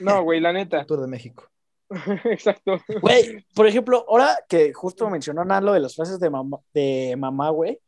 [0.00, 0.84] No, güey, la neta.
[0.84, 1.48] Tour de México.
[2.24, 2.80] Exacto.
[3.00, 7.50] Güey, por ejemplo, ahora que justo mencionó Nalo de las frases de mamá, de mamá,
[7.50, 7.78] güey.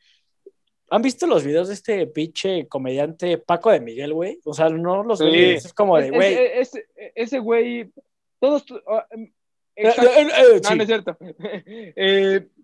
[0.90, 4.40] ¿Han visto los videos de este pinche comediante Paco de Miguel, güey?
[4.44, 5.26] O sea, no los sí.
[5.26, 6.36] es como de, güey.
[7.14, 7.92] ese güey,
[8.38, 8.64] todos...
[8.86, 9.30] Ah, em,
[9.76, 11.16] eh, eh, eh, no, no es cierto.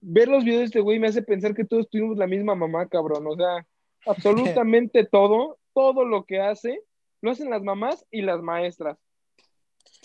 [0.00, 2.88] ver los videos de este güey me hace pensar que todos tuvimos la misma mamá,
[2.88, 3.26] cabrón.
[3.26, 3.66] O sea,
[4.06, 6.80] absolutamente todo, todo lo que hace,
[7.20, 8.98] lo hacen las mamás y las maestras.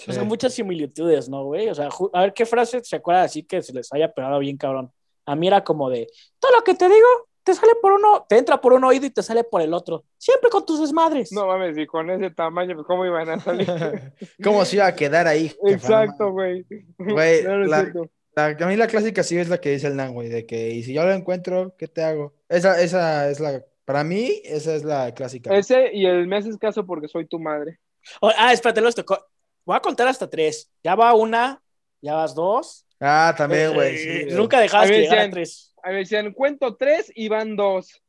[0.08, 1.70] O sea, muchas similitudes, ¿no, güey?
[1.70, 4.58] O sea, a ver qué frase se acuerda así que se les haya pegado bien
[4.58, 4.92] cabrón.
[5.26, 6.08] A mí era como de,
[6.40, 7.08] todo lo que te digo,
[7.44, 10.06] te sale por uno, te entra por un oído y te sale por el otro.
[10.18, 11.32] Siempre con tus desmadres.
[11.32, 13.68] No mames, y con ese tamaño, pues, ¿cómo iban a salir?
[14.44, 15.52] ¿Cómo se iba a quedar ahí?
[15.68, 16.66] Exacto, güey.
[16.98, 17.46] Güey,
[18.36, 20.84] a mí la clásica sí es la que dice el Nan, güey, de que, y
[20.84, 22.34] si yo lo encuentro, ¿qué te hago?
[22.50, 25.56] Esa, esa es la, para mí, esa es la clásica.
[25.56, 27.80] Ese y el me haces caso porque soy tu madre.
[28.22, 29.18] ah, espérate, los tocó.
[29.66, 30.72] Voy a contar hasta tres.
[30.84, 31.62] Ya va una,
[32.02, 32.86] ya vas dos.
[33.00, 33.96] Ah, también, güey.
[33.96, 35.74] Eh, nunca dejabas que llegara a tres.
[35.84, 38.02] A ver, decían, cuento tres y van dos.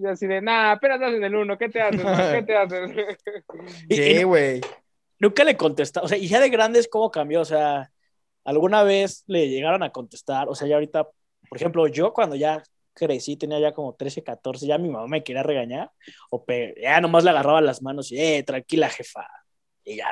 [0.00, 2.00] Y así de, nah, apenas en el uno, ¿qué te haces?
[2.00, 2.90] ¿Qué te haces?
[3.90, 4.60] sí, güey.
[5.18, 7.42] Nunca le contestaba, o sea, y ya de grandes, ¿cómo cambió?
[7.42, 7.90] O sea,
[8.44, 10.48] ¿alguna vez le llegaron a contestar?
[10.48, 12.62] O sea, ya ahorita, por ejemplo, yo cuando ya
[12.94, 15.90] crecí, tenía ya como 13, 14, ya mi mamá me quería regañar,
[16.30, 16.44] o
[16.80, 19.26] ya nomás le agarraba las manos y, eh, tranquila, jefa.
[19.84, 20.06] Y ya,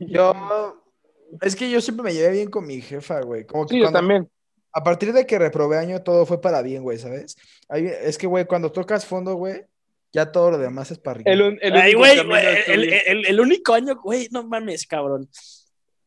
[0.00, 0.82] yo,
[1.40, 3.44] es que yo siempre me llevé bien con mi jefa, güey.
[3.44, 4.28] Como que sí, yo también.
[4.72, 7.36] A partir de que reprobé año, todo fue para bien, güey, ¿sabes?
[7.70, 9.64] es que, güey, cuando tocas fondo, güey,
[10.12, 11.30] ya todo lo demás es para arriba.
[11.30, 15.28] El, el, güey, el, el, único año, güey, no mames, cabrón.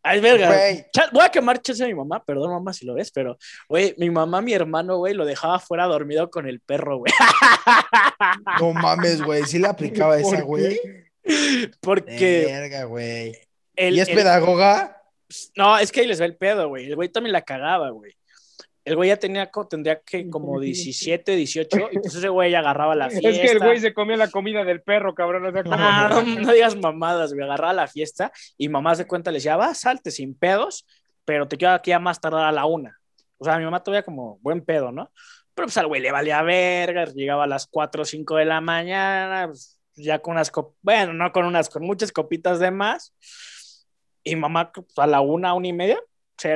[0.03, 0.49] Ay, verga.
[1.11, 3.37] Voy a quemar chance a mi mamá, perdón, mamá, si lo ves, pero,
[3.69, 7.13] güey, mi mamá, mi hermano, güey, lo dejaba fuera dormido con el perro, güey.
[8.59, 10.79] No mames, güey, sí le aplicaba esa, güey.
[11.81, 12.45] Porque.
[12.47, 13.37] Verga, güey.
[13.75, 15.01] ¿Y es pedagoga?
[15.55, 16.87] No, es que ahí les va el pedo, güey.
[16.87, 18.13] El güey también la cagaba, güey.
[18.83, 23.29] El güey ya tenía, tendría que como 17, 18, entonces ese güey agarraba la fiesta.
[23.29, 25.53] Es que el güey se comía la comida del perro, cabrón.
[25.53, 27.45] no, digas mamadas, güey.
[27.45, 30.85] Agarraba la fiesta y mamá se cuenta le decía, va, salte sin pedos,
[31.25, 32.99] pero te quedo aquí a más tardar a la una.
[33.37, 35.11] O sea, mi mamá todavía como buen pedo, ¿no?
[35.53, 38.61] Pero pues al güey le valía verga, llegaba a las 4 o 5 de la
[38.61, 43.13] mañana, pues, ya con unas, bueno, no con unas, con muchas copitas de más
[44.23, 45.99] y mamá pues, a la una, una y media,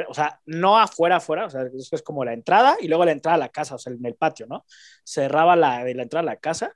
[0.08, 3.12] o sea, no afuera, afuera, o sea, eso es como la entrada y luego la
[3.12, 4.66] entrada a la casa, o sea, en el patio, ¿no?
[5.04, 6.76] Cerraba la de la entrada a la casa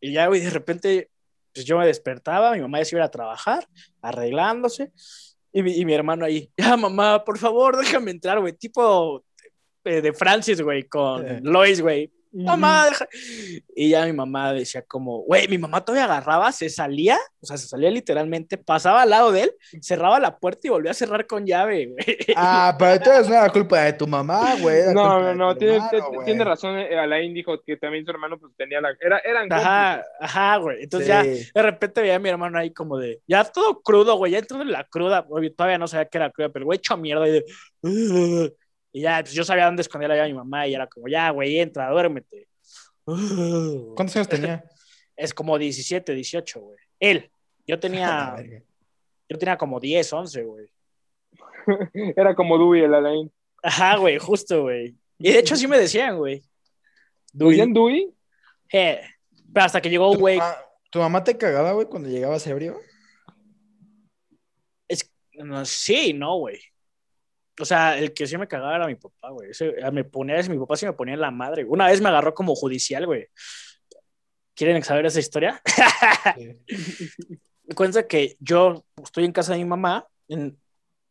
[0.00, 1.10] y ya, güey, de repente,
[1.54, 3.66] pues yo me despertaba, mi mamá ya se iba a trabajar,
[4.02, 4.92] arreglándose,
[5.52, 9.24] y mi, y mi hermano ahí, ya, mamá, por favor, déjame entrar, güey, tipo
[9.84, 12.12] de, de Francis, güey, con Lois, güey,
[12.44, 12.88] mamá,
[13.74, 17.56] Y ya mi mamá decía como, güey, mi mamá todavía agarraba, se salía, o sea,
[17.56, 21.26] se salía literalmente, pasaba al lado de él, cerraba la puerta y volvía a cerrar
[21.26, 22.18] con llave, güey.
[22.36, 24.94] Ah, pero entonces no era culpa de tu mamá, güey.
[24.94, 25.80] No, no, no, tiene,
[26.24, 28.90] tiene, razón, eh, Alain dijo que también su hermano pues tenía la...
[29.00, 30.82] Era, eran Ajá, ajá, güey.
[30.82, 34.32] Entonces ya de repente veía a mi hermano ahí como de, ya todo crudo, güey,
[34.32, 37.28] ya entró en la cruda, todavía no sabía que era cruda, pero güey, hecho mierda
[37.28, 38.56] y de...
[38.96, 41.60] Y ya, pues yo sabía dónde esconder a mi mamá y era como, ya, güey,
[41.60, 42.48] entra, duérmete.
[43.04, 44.64] ¿Cuántos años tenía?
[45.16, 46.78] Es como 17, 18, güey.
[46.98, 47.30] Él.
[47.66, 48.36] Yo tenía,
[49.28, 50.70] yo tenía como 10, 11, güey.
[52.16, 53.30] Era como Dewey el Alain.
[53.62, 54.96] Ajá, güey, justo, güey.
[55.18, 56.42] Y de hecho así me decían, güey.
[57.34, 58.14] ¿Decían Dewey?
[58.72, 59.02] Eh,
[59.52, 60.38] pero hasta que llegó un güey.
[60.88, 62.80] ¿Tu mamá te cagaba, güey, cuando llegabas ebrio?
[64.88, 66.58] Es, no, sí, no, güey.
[67.60, 69.50] O sea, el que sí me cagaba era mi papá, güey.
[69.92, 71.64] me ponía, mi papá sí me ponía en la madre.
[71.64, 73.28] Una vez me agarró como judicial, güey.
[74.54, 75.60] ¿Quieren saber esa historia?
[76.36, 80.06] Me cuenta que yo estoy en casa de mi mamá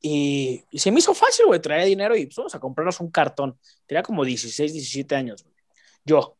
[0.01, 3.59] y, se me hizo fácil, güey, traer dinero y pues, vamos a comprarnos un cartón.
[3.85, 5.55] Tenía como 16, 17 años, güey.
[6.03, 6.37] Yo.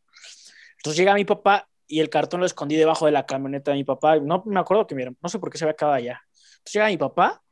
[0.78, 3.84] Entonces llega mi papá y el cartón lo escondí debajo de la camioneta de mi
[3.84, 4.16] papá.
[4.20, 6.22] No me acuerdo que, mira, no sé por qué se había acabado allá.
[6.32, 7.42] Entonces llega mi papá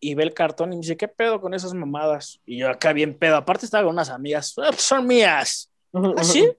[0.00, 2.40] y ve el cartón y me dice, ¿qué pedo con esas mamadas?
[2.46, 3.36] Y yo acá bien pedo.
[3.36, 4.54] Aparte estaba con unas amigas.
[4.58, 5.70] Ah, pues, son mías.
[6.16, 6.50] ¿Así?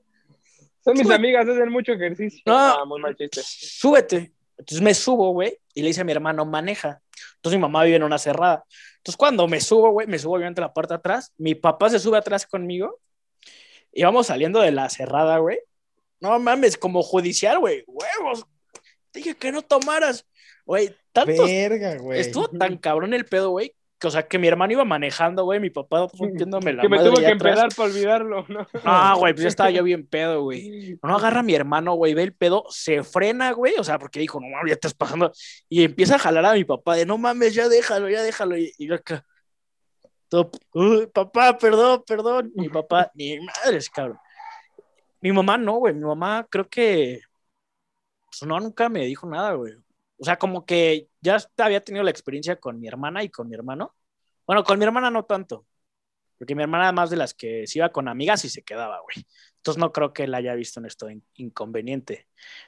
[0.84, 2.42] Son mis amigas, hacen mucho ejercicio.
[2.46, 3.42] No, ah, muy mal chiste.
[3.44, 4.34] Súbete.
[4.58, 7.02] Entonces me subo, güey, y le dice a mi hermano, maneja.
[7.36, 8.66] Entonces mi mamá vive en una cerrada.
[8.98, 11.34] Entonces cuando me subo, güey, me subo obviamente la puerta atrás.
[11.38, 13.00] Mi papá se sube atrás conmigo.
[13.94, 15.60] Y vamos saliendo de la cerrada, güey.
[16.20, 17.84] No mames, como judicial, güey.
[17.88, 18.46] Huevos.
[19.14, 20.26] Dije que no tomaras.
[20.70, 21.46] Güey, tanto.
[21.46, 22.20] Verga, güey.
[22.20, 25.72] Estuvo tan cabrón el pedo, güey, o sea, que mi hermano iba manejando, güey, mi
[25.72, 28.68] papá rompiéndome la Que me tuvo que empedar para olvidarlo, ¿no?
[28.84, 31.00] Ah, güey, pues ya estaba yo bien pedo, güey.
[31.02, 34.20] No agarra a mi hermano, güey, ve el pedo, se frena, güey, o sea, porque
[34.20, 35.32] dijo, no mames, ya estás pasando.
[35.68, 38.56] Y empieza a jalar a mi papá de, no mames, ya déjalo, ya déjalo.
[38.56, 39.26] Y, yo acá,
[41.12, 42.52] papá, perdón, perdón.
[42.54, 44.20] Mi papá, ni madres, cabrón.
[45.20, 47.22] Mi mamá no, güey, mi mamá creo que,
[48.28, 49.74] pues no, nunca me dijo nada, güey.
[50.20, 53.56] O sea, como que ya había tenido la experiencia con mi hermana y con mi
[53.56, 53.96] hermano.
[54.46, 55.66] Bueno, con mi hermana no tanto,
[56.38, 59.26] porque mi hermana más de las que se iba con amigas y se quedaba, güey.
[59.58, 62.28] Entonces no creo que él haya visto en esto inconveniente.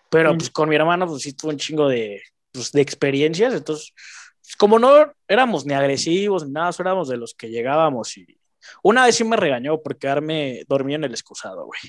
[0.09, 0.37] Pero mm.
[0.37, 3.53] pues con mi hermano pues sí tuvo un chingo de, pues, de experiencias.
[3.53, 3.93] Entonces,
[4.41, 8.37] pues, como no éramos ni agresivos ni nada, éramos de los que llegábamos y
[8.83, 11.79] una vez sí me regañó por quedarme dormido en el excusado, güey.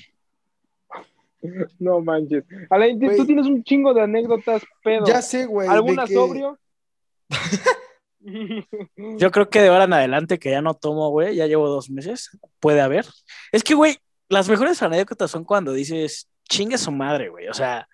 [1.79, 2.43] No manches.
[2.69, 5.05] Alain, tú tienes un chingo de anécdotas, pedo.
[5.05, 5.67] Ya sé, güey.
[5.67, 6.57] ¿Alguna sobrio?
[9.19, 11.89] Yo creo que de ahora en adelante que ya no tomo, güey, ya llevo dos
[11.89, 12.29] meses,
[12.61, 13.05] puede haber.
[13.51, 13.97] Es que, güey,
[14.29, 17.49] las mejores anécdotas son cuando dices, chingue su madre, güey.
[17.49, 17.89] O sea,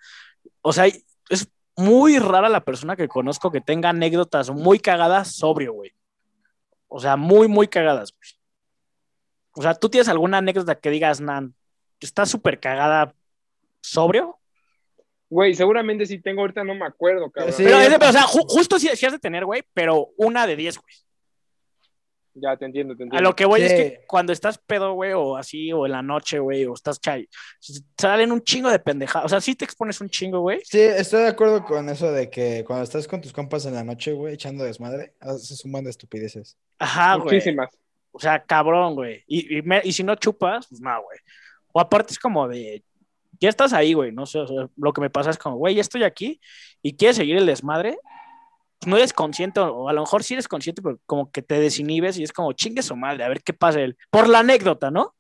[0.62, 5.74] o sea, es muy rara la persona que conozco que tenga anécdotas muy cagadas sobrio,
[5.74, 5.94] güey.
[6.88, 8.30] O sea, muy, muy cagadas, güey.
[9.54, 11.56] O sea, ¿tú tienes alguna anécdota que digas, Nan,
[12.00, 13.16] está súper cagada
[13.82, 14.40] sobrio?
[15.30, 17.54] Güey, seguramente si tengo ahorita no me acuerdo, cabrón.
[17.56, 20.94] Pero, o sea, justo si, si, has de tener, güey, pero una de diez, güey.
[22.34, 23.18] Ya, te entiendo, te entiendo.
[23.18, 26.02] A lo que voy es que cuando estás pedo, güey, o así, o en la
[26.02, 27.28] noche, güey, o estás chay,
[27.98, 29.26] salen un chingo de pendejadas.
[29.26, 30.62] O sea, sí te expones un chingo, güey.
[30.64, 33.84] Sí, estoy de acuerdo con eso de que cuando estás con tus compas en la
[33.84, 36.58] noche, güey, echando desmadre, haces un montón de estupideces.
[36.80, 37.36] Ajá, güey.
[37.36, 37.70] Muchísimas.
[38.12, 39.24] O sea, cabrón, güey.
[39.28, 41.20] Y, y, y si no chupas, pues no, güey.
[41.72, 42.84] O aparte es como de,
[43.40, 44.40] ya estás ahí, güey, no sé,
[44.76, 46.40] lo que me pasa es como, güey, ya estoy aquí
[46.82, 47.98] y quieres seguir el desmadre,
[48.80, 51.60] pues no eres consciente, o a lo mejor sí eres consciente, pero como que te
[51.60, 54.92] desinhibes y es como, chingue su madre, a ver qué pasa él, por la anécdota,
[54.92, 55.16] ¿no?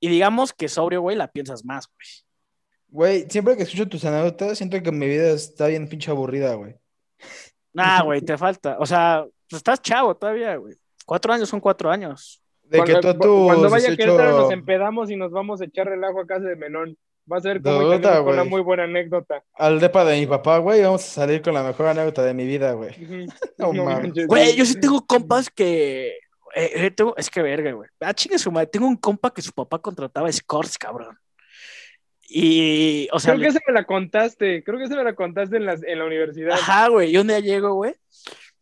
[0.00, 2.08] Y digamos que sobrio, güey, la piensas más, güey.
[2.90, 6.74] Güey, siempre que escucho tus anécdotas, siento que mi vida está bien pinche aburrida, güey.
[7.72, 8.76] Nah, güey, te falta.
[8.80, 10.74] O sea, pues estás chavo todavía, güey.
[11.04, 12.42] Cuatro años son cuatro años.
[12.62, 15.86] De cuando, que tú, cuando vaya a Querétaro nos empedamos y nos vamos a echar
[15.86, 16.96] relajo a casa de Menón.
[17.30, 19.42] Va a ser como con una muy buena anécdota.
[19.54, 22.46] Al depa de mi papá, güey, vamos a salir con la mejor anécdota de mi
[22.46, 22.94] vida, güey.
[23.58, 24.26] no, mames.
[24.26, 26.18] Güey, yo sí tengo compas que.
[26.54, 27.14] Eh, eh, tengo...
[27.16, 27.88] Es que verga, güey.
[28.00, 28.68] Ah, chingue su madre.
[28.68, 31.18] Tengo un compa que su papá contrataba scores, cabrón.
[32.28, 33.34] Y, o sea.
[33.34, 34.64] Creo que se me la contaste.
[34.64, 36.54] Creo que se me la contaste en la, en la universidad.
[36.54, 37.10] Ajá, güey.
[37.10, 37.94] Y un día llego, güey.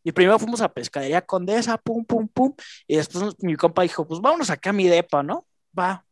[0.02, 2.54] Y primero fuimos a Pescadería Condesa, pum, pum, pum.
[2.86, 5.46] Y después mi compa dijo, pues vámonos acá a mi depa, ¿no?
[5.76, 6.05] Va.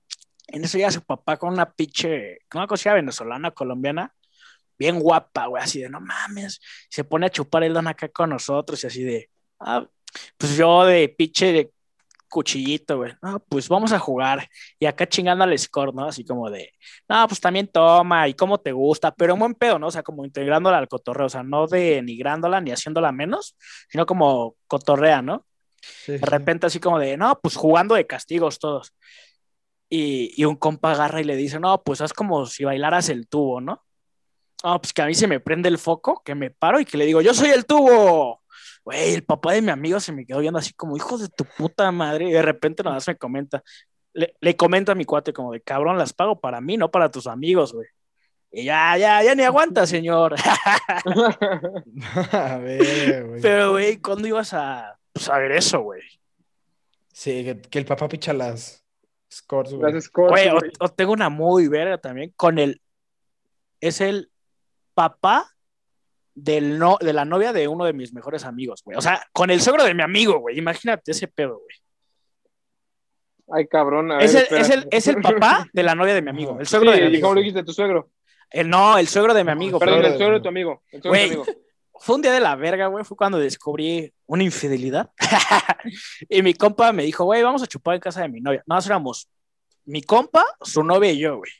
[0.48, 4.14] En eso llega su papá con una pinche, una cosilla venezolana, colombiana,
[4.78, 6.60] bien guapa, güey, así de no mames.
[6.90, 9.30] Se pone a chupar el don acá con nosotros y así de,
[9.60, 9.86] ah,
[10.36, 11.72] pues yo de pinche de
[12.34, 13.12] cuchillito, güey.
[13.22, 14.48] No, pues vamos a jugar.
[14.78, 16.06] Y acá chingando al score, ¿no?
[16.06, 16.72] Así como de,
[17.08, 19.86] no, pues también toma y cómo te gusta, pero un buen pedo, ¿no?
[19.86, 23.56] O sea, como integrándola al cotorreo, o sea, no denigrándola ni haciéndola menos,
[23.88, 25.46] sino como cotorrea, ¿no?
[26.06, 28.94] de repente así como de, no, pues jugando de castigos todos.
[29.96, 33.60] Y, un compa agarra y le dice, no, pues haz como si bailaras el tubo,
[33.60, 33.84] ¿no?
[34.64, 36.96] No, pues que a mí se me prende el foco, que me paro y que
[36.96, 38.42] le digo, yo soy el tubo.
[38.84, 41.44] Güey, el papá de mi amigo se me quedó viendo así como, hijo de tu
[41.44, 42.28] puta madre.
[42.28, 43.62] Y de repente nada más me comenta,
[44.14, 47.08] le, le comento a mi cuate como de, cabrón, las pago para mí, no para
[47.08, 47.86] tus amigos, güey.
[48.50, 50.34] Y ya, ya, ya ni aguanta, señor.
[52.32, 53.40] A ver, güey.
[53.40, 56.02] Pero, güey, ¿cuándo ibas a pues, a ver eso, güey?
[57.12, 58.83] Sí, que, que el papá picha las
[59.36, 59.92] scores, güey.
[59.92, 60.70] Las scores, Güey, o, güey.
[60.80, 62.80] o tengo una muy verga también con el.
[63.80, 64.30] Es el
[64.94, 65.50] papá
[66.34, 68.96] del no, de la novia de uno de mis mejores amigos, güey.
[68.98, 70.58] O sea, con el suegro de mi amigo, güey.
[70.58, 71.76] Imagínate ese pedo, güey.
[73.52, 74.10] Ay, cabrón.
[74.10, 76.56] a ver, Es el, es, el, es el papá de la novia de mi amigo.
[76.58, 77.22] El Sí, suegro de mi ¿y amigo.
[77.22, 77.62] cómo lo dijiste?
[77.62, 78.10] ¿Tu suegro?
[78.50, 79.78] El, no, el suegro de mi amigo.
[79.78, 80.82] Perdón, el suegro de tu amigo.
[80.90, 81.44] El suegro de tu Güey, amigo.
[82.00, 83.04] Fue un día de la verga, güey.
[83.04, 85.10] Fue cuando descubrí una infidelidad.
[86.28, 88.62] y mi compa me dijo, güey, vamos a chupar en casa de mi novia.
[88.66, 89.28] Nada más éramos
[89.84, 91.52] mi compa, su novia y yo, güey.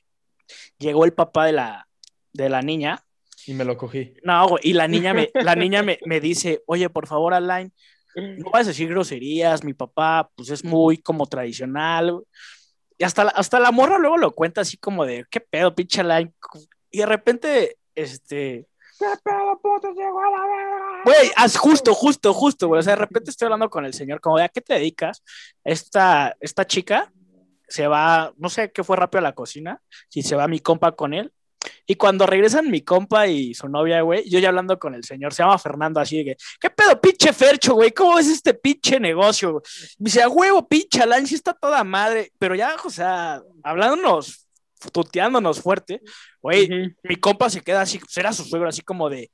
[0.79, 1.89] Llegó el papá de la,
[2.33, 3.05] de la niña.
[3.47, 4.15] Y me lo cogí.
[4.23, 4.61] No, güey.
[4.65, 7.73] Y la niña, me, la niña me, me dice, oye, por favor, Alain,
[8.17, 9.65] no vas a decir groserías.
[9.65, 12.13] Mi papá, pues es muy como tradicional.
[12.13, 12.25] güey".
[12.99, 16.01] Y hasta la, hasta la morra luego lo cuenta así como de, ¿qué pedo, pinche
[16.01, 16.33] Alain?
[16.91, 18.67] Y de repente, este,
[19.05, 19.93] ¿Qué pedo, puto?
[19.93, 21.03] Llegó a la verga.
[21.05, 22.81] Güey, justo, justo, justo, güey.
[22.81, 25.23] O sea, de repente estoy hablando con el señor, como a qué te dedicas.
[25.63, 27.13] Esta, esta chica
[27.69, 30.93] se va, no sé qué fue rápido a la cocina, si se va mi compa
[30.93, 31.33] con él.
[31.87, 35.35] Y cuando regresan mi compa y su novia, güey, yo ya hablando con el señor,
[35.35, 37.91] se llama Fernando, así de que, ¿qué pedo, pinche Fercho, güey?
[37.91, 39.53] ¿Cómo es este pinche negocio?
[39.53, 39.63] güey?
[39.99, 42.33] Me dice, a huevo, pinche Alain, sí está toda madre.
[42.39, 44.44] Pero ya, o sea, hablándonos,
[44.93, 46.01] tuteándonos fuerte,
[46.41, 49.31] güey, mi compa se queda así, era su suegro, así como de,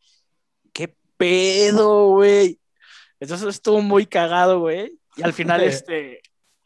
[0.73, 2.59] ¿qué pedo, güey?
[3.19, 4.99] Entonces estuvo muy cagado, güey.
[5.17, 6.21] Y al final, este,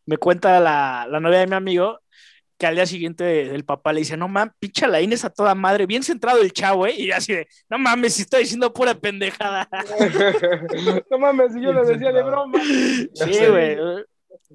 [0.07, 1.99] me cuenta la, la novia de mi amigo
[2.59, 5.55] que al día siguiente el papá le dice, no mames, pinche la Inés a toda
[5.55, 7.03] madre, bien centrado el chavo, güey.
[7.03, 9.69] Y así de, no mames, si estoy diciendo pura pendejada.
[11.11, 12.59] no mames, si yo lo decía de broma.
[13.15, 13.77] Sí, güey.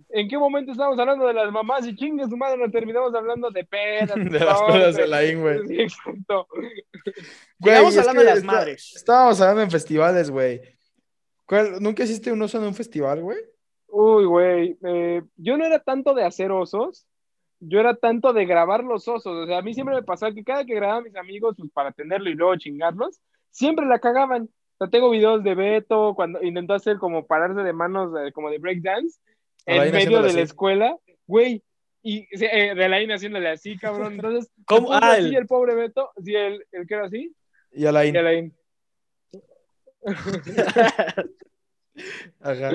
[0.10, 3.50] ¿En qué momento estábamos hablando de las mamás y chingue su madre nos terminamos hablando
[3.52, 4.10] de pedas?
[4.16, 5.68] De las pedas de güey.
[5.68, 6.48] Sí, exacto.
[6.52, 8.94] Güey, Llegamos es hablando que de las está- madres.
[8.96, 10.62] Estábamos hablando en festivales, güey.
[11.46, 13.38] ¿Cuál- ¿Nunca hiciste un oso en un festival, güey?
[13.88, 14.78] Uy, güey.
[14.84, 17.08] eh, yo no era tanto de hacer osos,
[17.60, 19.26] yo era tanto de grabar los osos.
[19.36, 21.72] O sea, a mí siempre me pasaba que cada que grababa a mis amigos pues,
[21.72, 24.44] para tenerlo y luego chingarlos, siempre la cagaban.
[24.44, 28.50] O sea, tengo videos de Beto cuando intentó hacer como pararse de manos, eh, como
[28.50, 29.20] de breakdance,
[29.66, 31.64] en medio de la escuela, güey.
[32.02, 34.14] Y eh, de Alain haciéndole así, cabrón.
[34.14, 34.94] Entonces, ¿Cómo?
[34.94, 37.36] Ah, así el- el pobre Beto, sí, el, el que era así,
[37.72, 38.16] Y Alain.
[38.16, 38.54] y Alain.
[42.40, 42.72] Ajá.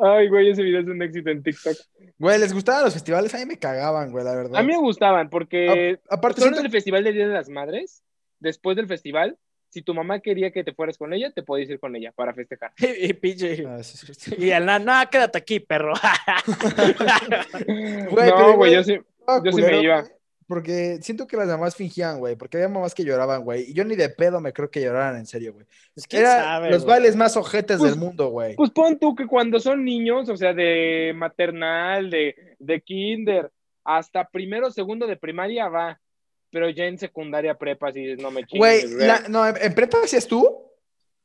[0.00, 1.74] Ay, güey, ese video es un éxito en TikTok.
[2.18, 3.34] Güey, ¿les gustaban los festivales?
[3.34, 4.56] A mí me cagaban, güey, la verdad.
[4.56, 7.32] A mí me gustaban porque A- aparte, solo siento- en el festival del Día de
[7.34, 8.02] las Madres,
[8.40, 9.38] después del festival,
[9.72, 12.34] si tu mamá quería que te fueras con ella, te podías ir con ella para
[12.34, 12.72] festejar.
[13.00, 13.64] Y, pinche.
[13.66, 14.34] Ah, sí, sí, sí.
[14.36, 15.94] Y el no, no, quédate aquí, perro.
[17.66, 18.98] Güey, no, güey, yo sí.
[19.44, 20.04] Yo sí me iba.
[20.46, 22.36] Porque siento que las mamás fingían, güey.
[22.36, 23.70] Porque había mamás que lloraban, güey.
[23.70, 25.64] Y yo ni de pedo me creo que lloraran en serio, güey.
[25.96, 26.96] Es que sabe, los güey.
[26.96, 28.54] bailes más ojetes Pues- del mundo, güey.
[28.56, 33.50] Pues pon tú que cuando son niños, o sea, de maternal, de, de kinder,
[33.84, 35.98] hasta primero, segundo de primaria va.
[36.52, 39.06] Pero ya en secundaria prepa, si no me Güey, chingues, güey.
[39.08, 40.68] la- no, ¿en prepa hacías tú?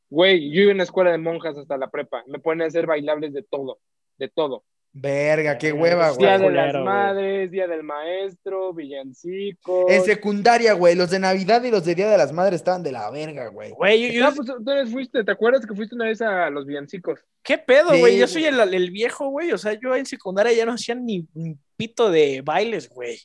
[0.09, 2.23] Güey, yo iba en la escuela de monjas hasta la prepa.
[2.27, 3.77] Me ponen a hacer bailables de todo,
[4.17, 4.63] de todo.
[4.93, 6.49] Verga, qué hueva, pues, Día güey.
[6.49, 6.83] de las güey.
[6.85, 9.91] madres, día del maestro, villancicos.
[9.91, 10.95] En secundaria, güey.
[10.95, 13.71] Los de Navidad y los de Día de las Madres estaban de la verga, güey.
[13.71, 16.49] Güey, yo- yo- Ah, pues tú eres- fuiste, ¿te acuerdas que fuiste una vez a
[16.49, 17.19] los villancicos?
[17.43, 18.13] ¿qué pedo, Sí, güey?
[18.17, 18.27] Yo güey.
[18.33, 19.51] soy el, el viejo, güey.
[19.51, 23.19] O sea, yo en secundaria ya no hacía ni un pito de bailes, güey.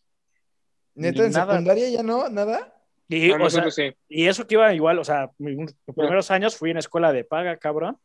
[0.94, 1.52] Neta, en nada.
[1.52, 2.74] secundaria ya no, nada.
[3.09, 3.92] Y, A o sea, sí.
[4.09, 7.57] y eso que iba igual, o sea, mis primeros años fui en escuela de paga,
[7.59, 7.98] cabrón.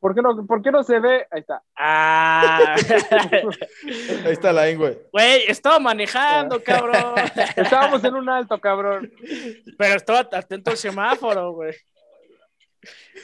[0.00, 1.26] ¿Por qué no, por qué no se ve?
[1.30, 1.62] Ahí está.
[1.74, 2.74] Ah,
[4.26, 4.98] Ahí está la E, güey.
[5.10, 7.14] güey, estaba manejando, cabrón.
[7.56, 9.10] Estábamos en un alto, cabrón.
[9.78, 11.74] Pero estaba atento al semáforo, güey.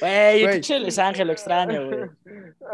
[0.00, 2.00] Güey, pinche Ángel, lo extraño, güey.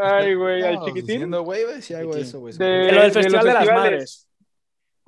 [0.00, 1.06] Ay, güey, al chiquitín.
[1.06, 2.18] diciendo, güey, de Chiquitín.
[2.18, 2.56] eso, güey.
[2.56, 3.74] De- De lo del Festival de, las festivales.
[3.92, 4.28] Madres.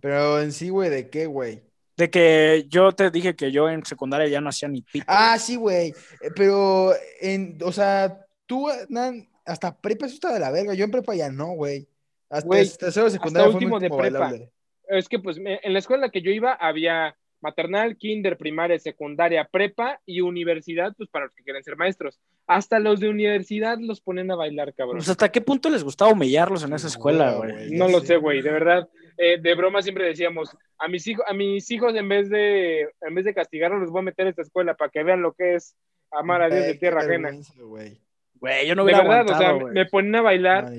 [0.00, 1.62] Pero en sí, güey, ¿de qué, güey?
[1.96, 5.04] De que yo te dije que yo en secundaria ya no hacía ni pito.
[5.08, 5.88] Ah, sí, güey.
[6.20, 10.74] Eh, Pero, en, o sea, tú, Nan, hasta prepa eso está de la verga.
[10.74, 11.88] Yo en prepa ya no, güey.
[12.30, 14.18] Hasta Güey, tercero de secundaria fue mi último de prepa.
[14.20, 14.52] bailable.
[14.88, 19.48] Es que, pues, me- en la escuela que yo iba había maternal, kinder, primaria, secundaria,
[19.50, 22.20] prepa y universidad, pues, para los que quieren ser maestros.
[22.46, 24.98] Hasta los de universidad los ponen a bailar, cabrón.
[24.98, 27.70] Pues, ¿Hasta qué punto les gustaba humillarlos en esa escuela, güey?
[27.72, 28.88] No ya lo sé, güey, de verdad.
[29.20, 33.14] Eh, de broma siempre decíamos, a mis hijos, a mis hijos en vez de, en
[33.14, 35.56] vez de castigarlos, los voy a meter a esta escuela para que vean lo que
[35.56, 35.76] es
[36.12, 37.30] amar a Dios de tierra ajena.
[37.56, 38.00] güey.
[38.34, 40.72] Güey, yo no de verdad, o sea, me, ponen a bailar.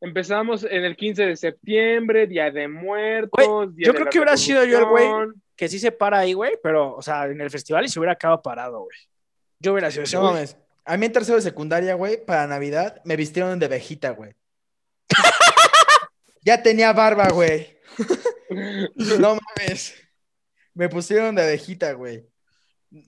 [0.00, 3.76] Empezamos en el 15 de septiembre, Día de Muertos.
[3.76, 5.06] Día yo de creo la que hubiera sido yo el güey
[5.54, 8.16] que sí se para ahí, güey, pero, o sea, en el festival y se hubiera
[8.16, 8.98] quedado parado, güey.
[9.60, 10.34] Yo hubiera sido ese, No güey.
[10.34, 10.56] mames.
[10.84, 14.32] A mí en tercero de secundaria, güey, para Navidad me vistieron de vejita, güey.
[16.42, 17.76] ya tenía barba, güey.
[18.96, 19.94] No mames.
[20.74, 22.26] Me pusieron de abejita, güey.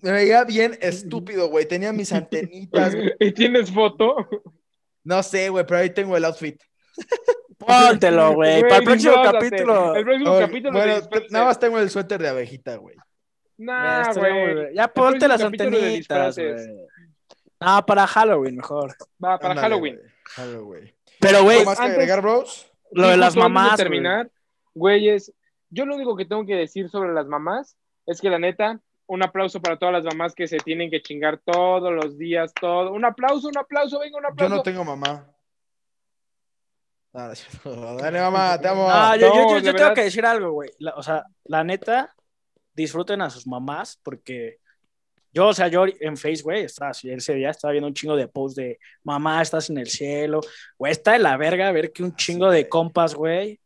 [0.01, 1.67] Me veía bien estúpido, güey.
[1.67, 2.95] Tenía mis antenitas.
[2.95, 3.13] güey.
[3.21, 4.17] ¿Y tienes foto?
[5.03, 6.61] No sé, güey, pero ahí tengo el outfit.
[7.59, 8.63] Póntelo, güey.
[8.63, 9.95] Para el próximo capítulo.
[9.97, 12.97] El próximo capítulo bueno, nada más tengo el suéter de abejita, güey.
[13.59, 14.75] Nah, güey.
[14.75, 16.57] Ya ponte las antenitas, güey.
[17.61, 18.95] Ah, para Halloween mejor.
[19.23, 19.97] Va, para Ándale, Halloween.
[19.97, 20.11] güey.
[20.25, 20.95] Halloween.
[21.21, 22.71] Pero, güey, ¿Algo más que antes- agregar, bros?
[23.03, 23.77] Lo de las de mamás.
[23.77, 24.31] terminar,
[24.75, 25.33] güeyes,
[25.71, 27.77] yo lo único que tengo que decir sobre las mamás
[28.07, 31.39] es que la neta, un aplauso para todas las mamás que se tienen que chingar
[31.45, 32.93] todos los días, todo.
[32.93, 34.57] Un aplauso, un aplauso, venga, un Yo aplauso.
[34.57, 35.27] no tengo mamá.
[37.13, 37.97] No, no cierto.
[37.97, 38.87] Dale, mamá, te amo.
[38.91, 40.71] Ah, yo, yo- No, yo- yo tengo que decir algo, güey.
[40.79, 42.15] La- o sea, la neta,
[42.75, 44.59] disfruten a sus mamás porque
[45.35, 48.15] yo, o sea, yo en Face, güey, estaba así, ese día estaba viendo un chingo
[48.15, 50.41] de posts de mamá, estás en el cielo.
[50.79, 53.61] Güey, está de la verga ver que un chingo de compas, güey,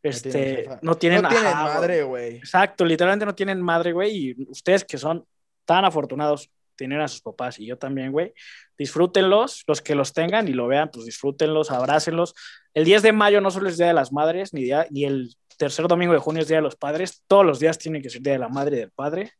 [0.00, 1.74] tienen este, no tienen, no tienen ajá, güey.
[1.74, 2.36] madre, güey.
[2.36, 5.26] Exacto, literalmente no tienen madre, güey, y ustedes que son
[5.64, 8.32] tan afortunados tienen a sus papás y yo también, güey,
[8.78, 12.34] disfrútenlos, los que los tengan y lo vean, pues disfrútenlos, abrácenlos.
[12.72, 15.34] El 10 de mayo no solo es Día de las Madres, ni, día, ni el
[15.56, 18.22] tercer domingo de junio es Día de los Padres, todos los días tienen que ser
[18.22, 19.32] Día de la Madre y del Padre.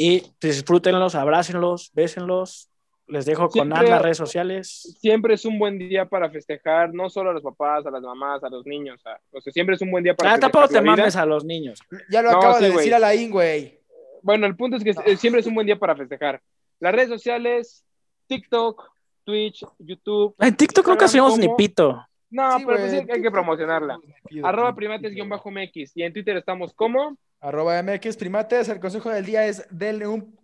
[0.00, 2.70] Y disfrútenlos, abrácenlos, bésenlos.
[3.08, 4.96] Les dejo con Siempre- las redes sociales.
[5.00, 8.44] Siempre es un buen día para festejar, no solo a los papás, a las mamás,
[8.44, 9.00] a los niños.
[9.06, 10.52] a- o sea, siempre es un buen día para Ah, festejar.
[10.52, 10.96] tampoco te la vida.
[10.96, 11.80] mames a los niños.
[12.10, 13.80] Ya lo No, acaba sí, de decir Alain, güey.
[14.22, 16.40] Bueno, el punto es que siempre es un buen día para festejar.
[16.80, 17.82] Las redes sociales,
[18.28, 18.84] TikTok,
[19.24, 20.34] Twitch, YouTube.
[20.38, 22.06] En TikTok nunca Instagram, hacemos ni pito.
[22.30, 23.98] No, Sí, pero pues sí hay que promocionarla.
[24.44, 25.92] Arroba primates-mx.
[25.94, 27.16] Y en Twitter estamos como.
[27.40, 28.68] Arroba MX Primates.
[28.68, 30.38] El consejo del día es denle un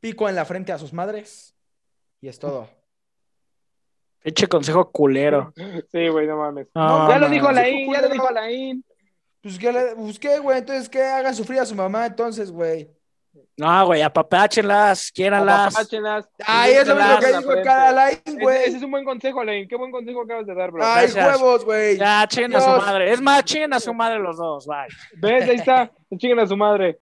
[0.00, 1.54] pico en la frente a sus madres.
[2.20, 2.68] Y es todo.
[4.22, 5.52] Eche consejo culero.
[5.92, 6.68] Sí, güey, no mames.
[6.74, 7.48] No, ya lo dijo.
[7.48, 8.84] Alain, ya lo dijo Alain.
[9.42, 10.58] Pues que le busqué, güey.
[10.58, 12.90] Entonces, que haga sufrir a su mamá, entonces, güey.
[13.56, 15.74] No, güey, apapáchenlas, quiéranlas.
[15.74, 16.28] Apapáchenlas.
[16.44, 18.64] Ay, es lo que dijo cada Alain, Ese, ese güey.
[18.64, 19.68] es un buen consejo, Alain.
[19.68, 20.84] Qué buen consejo acabas de dar, bro.
[20.84, 21.40] Ay, Gracias.
[21.40, 21.96] huevos, güey.
[21.96, 23.12] Ya, chinguen a su madre.
[23.12, 24.86] Es más, chinguen a su madre los dos, bye.
[25.16, 25.48] ¿Ves?
[25.48, 25.90] Ahí está.
[26.18, 26.98] Chinguen a su madre.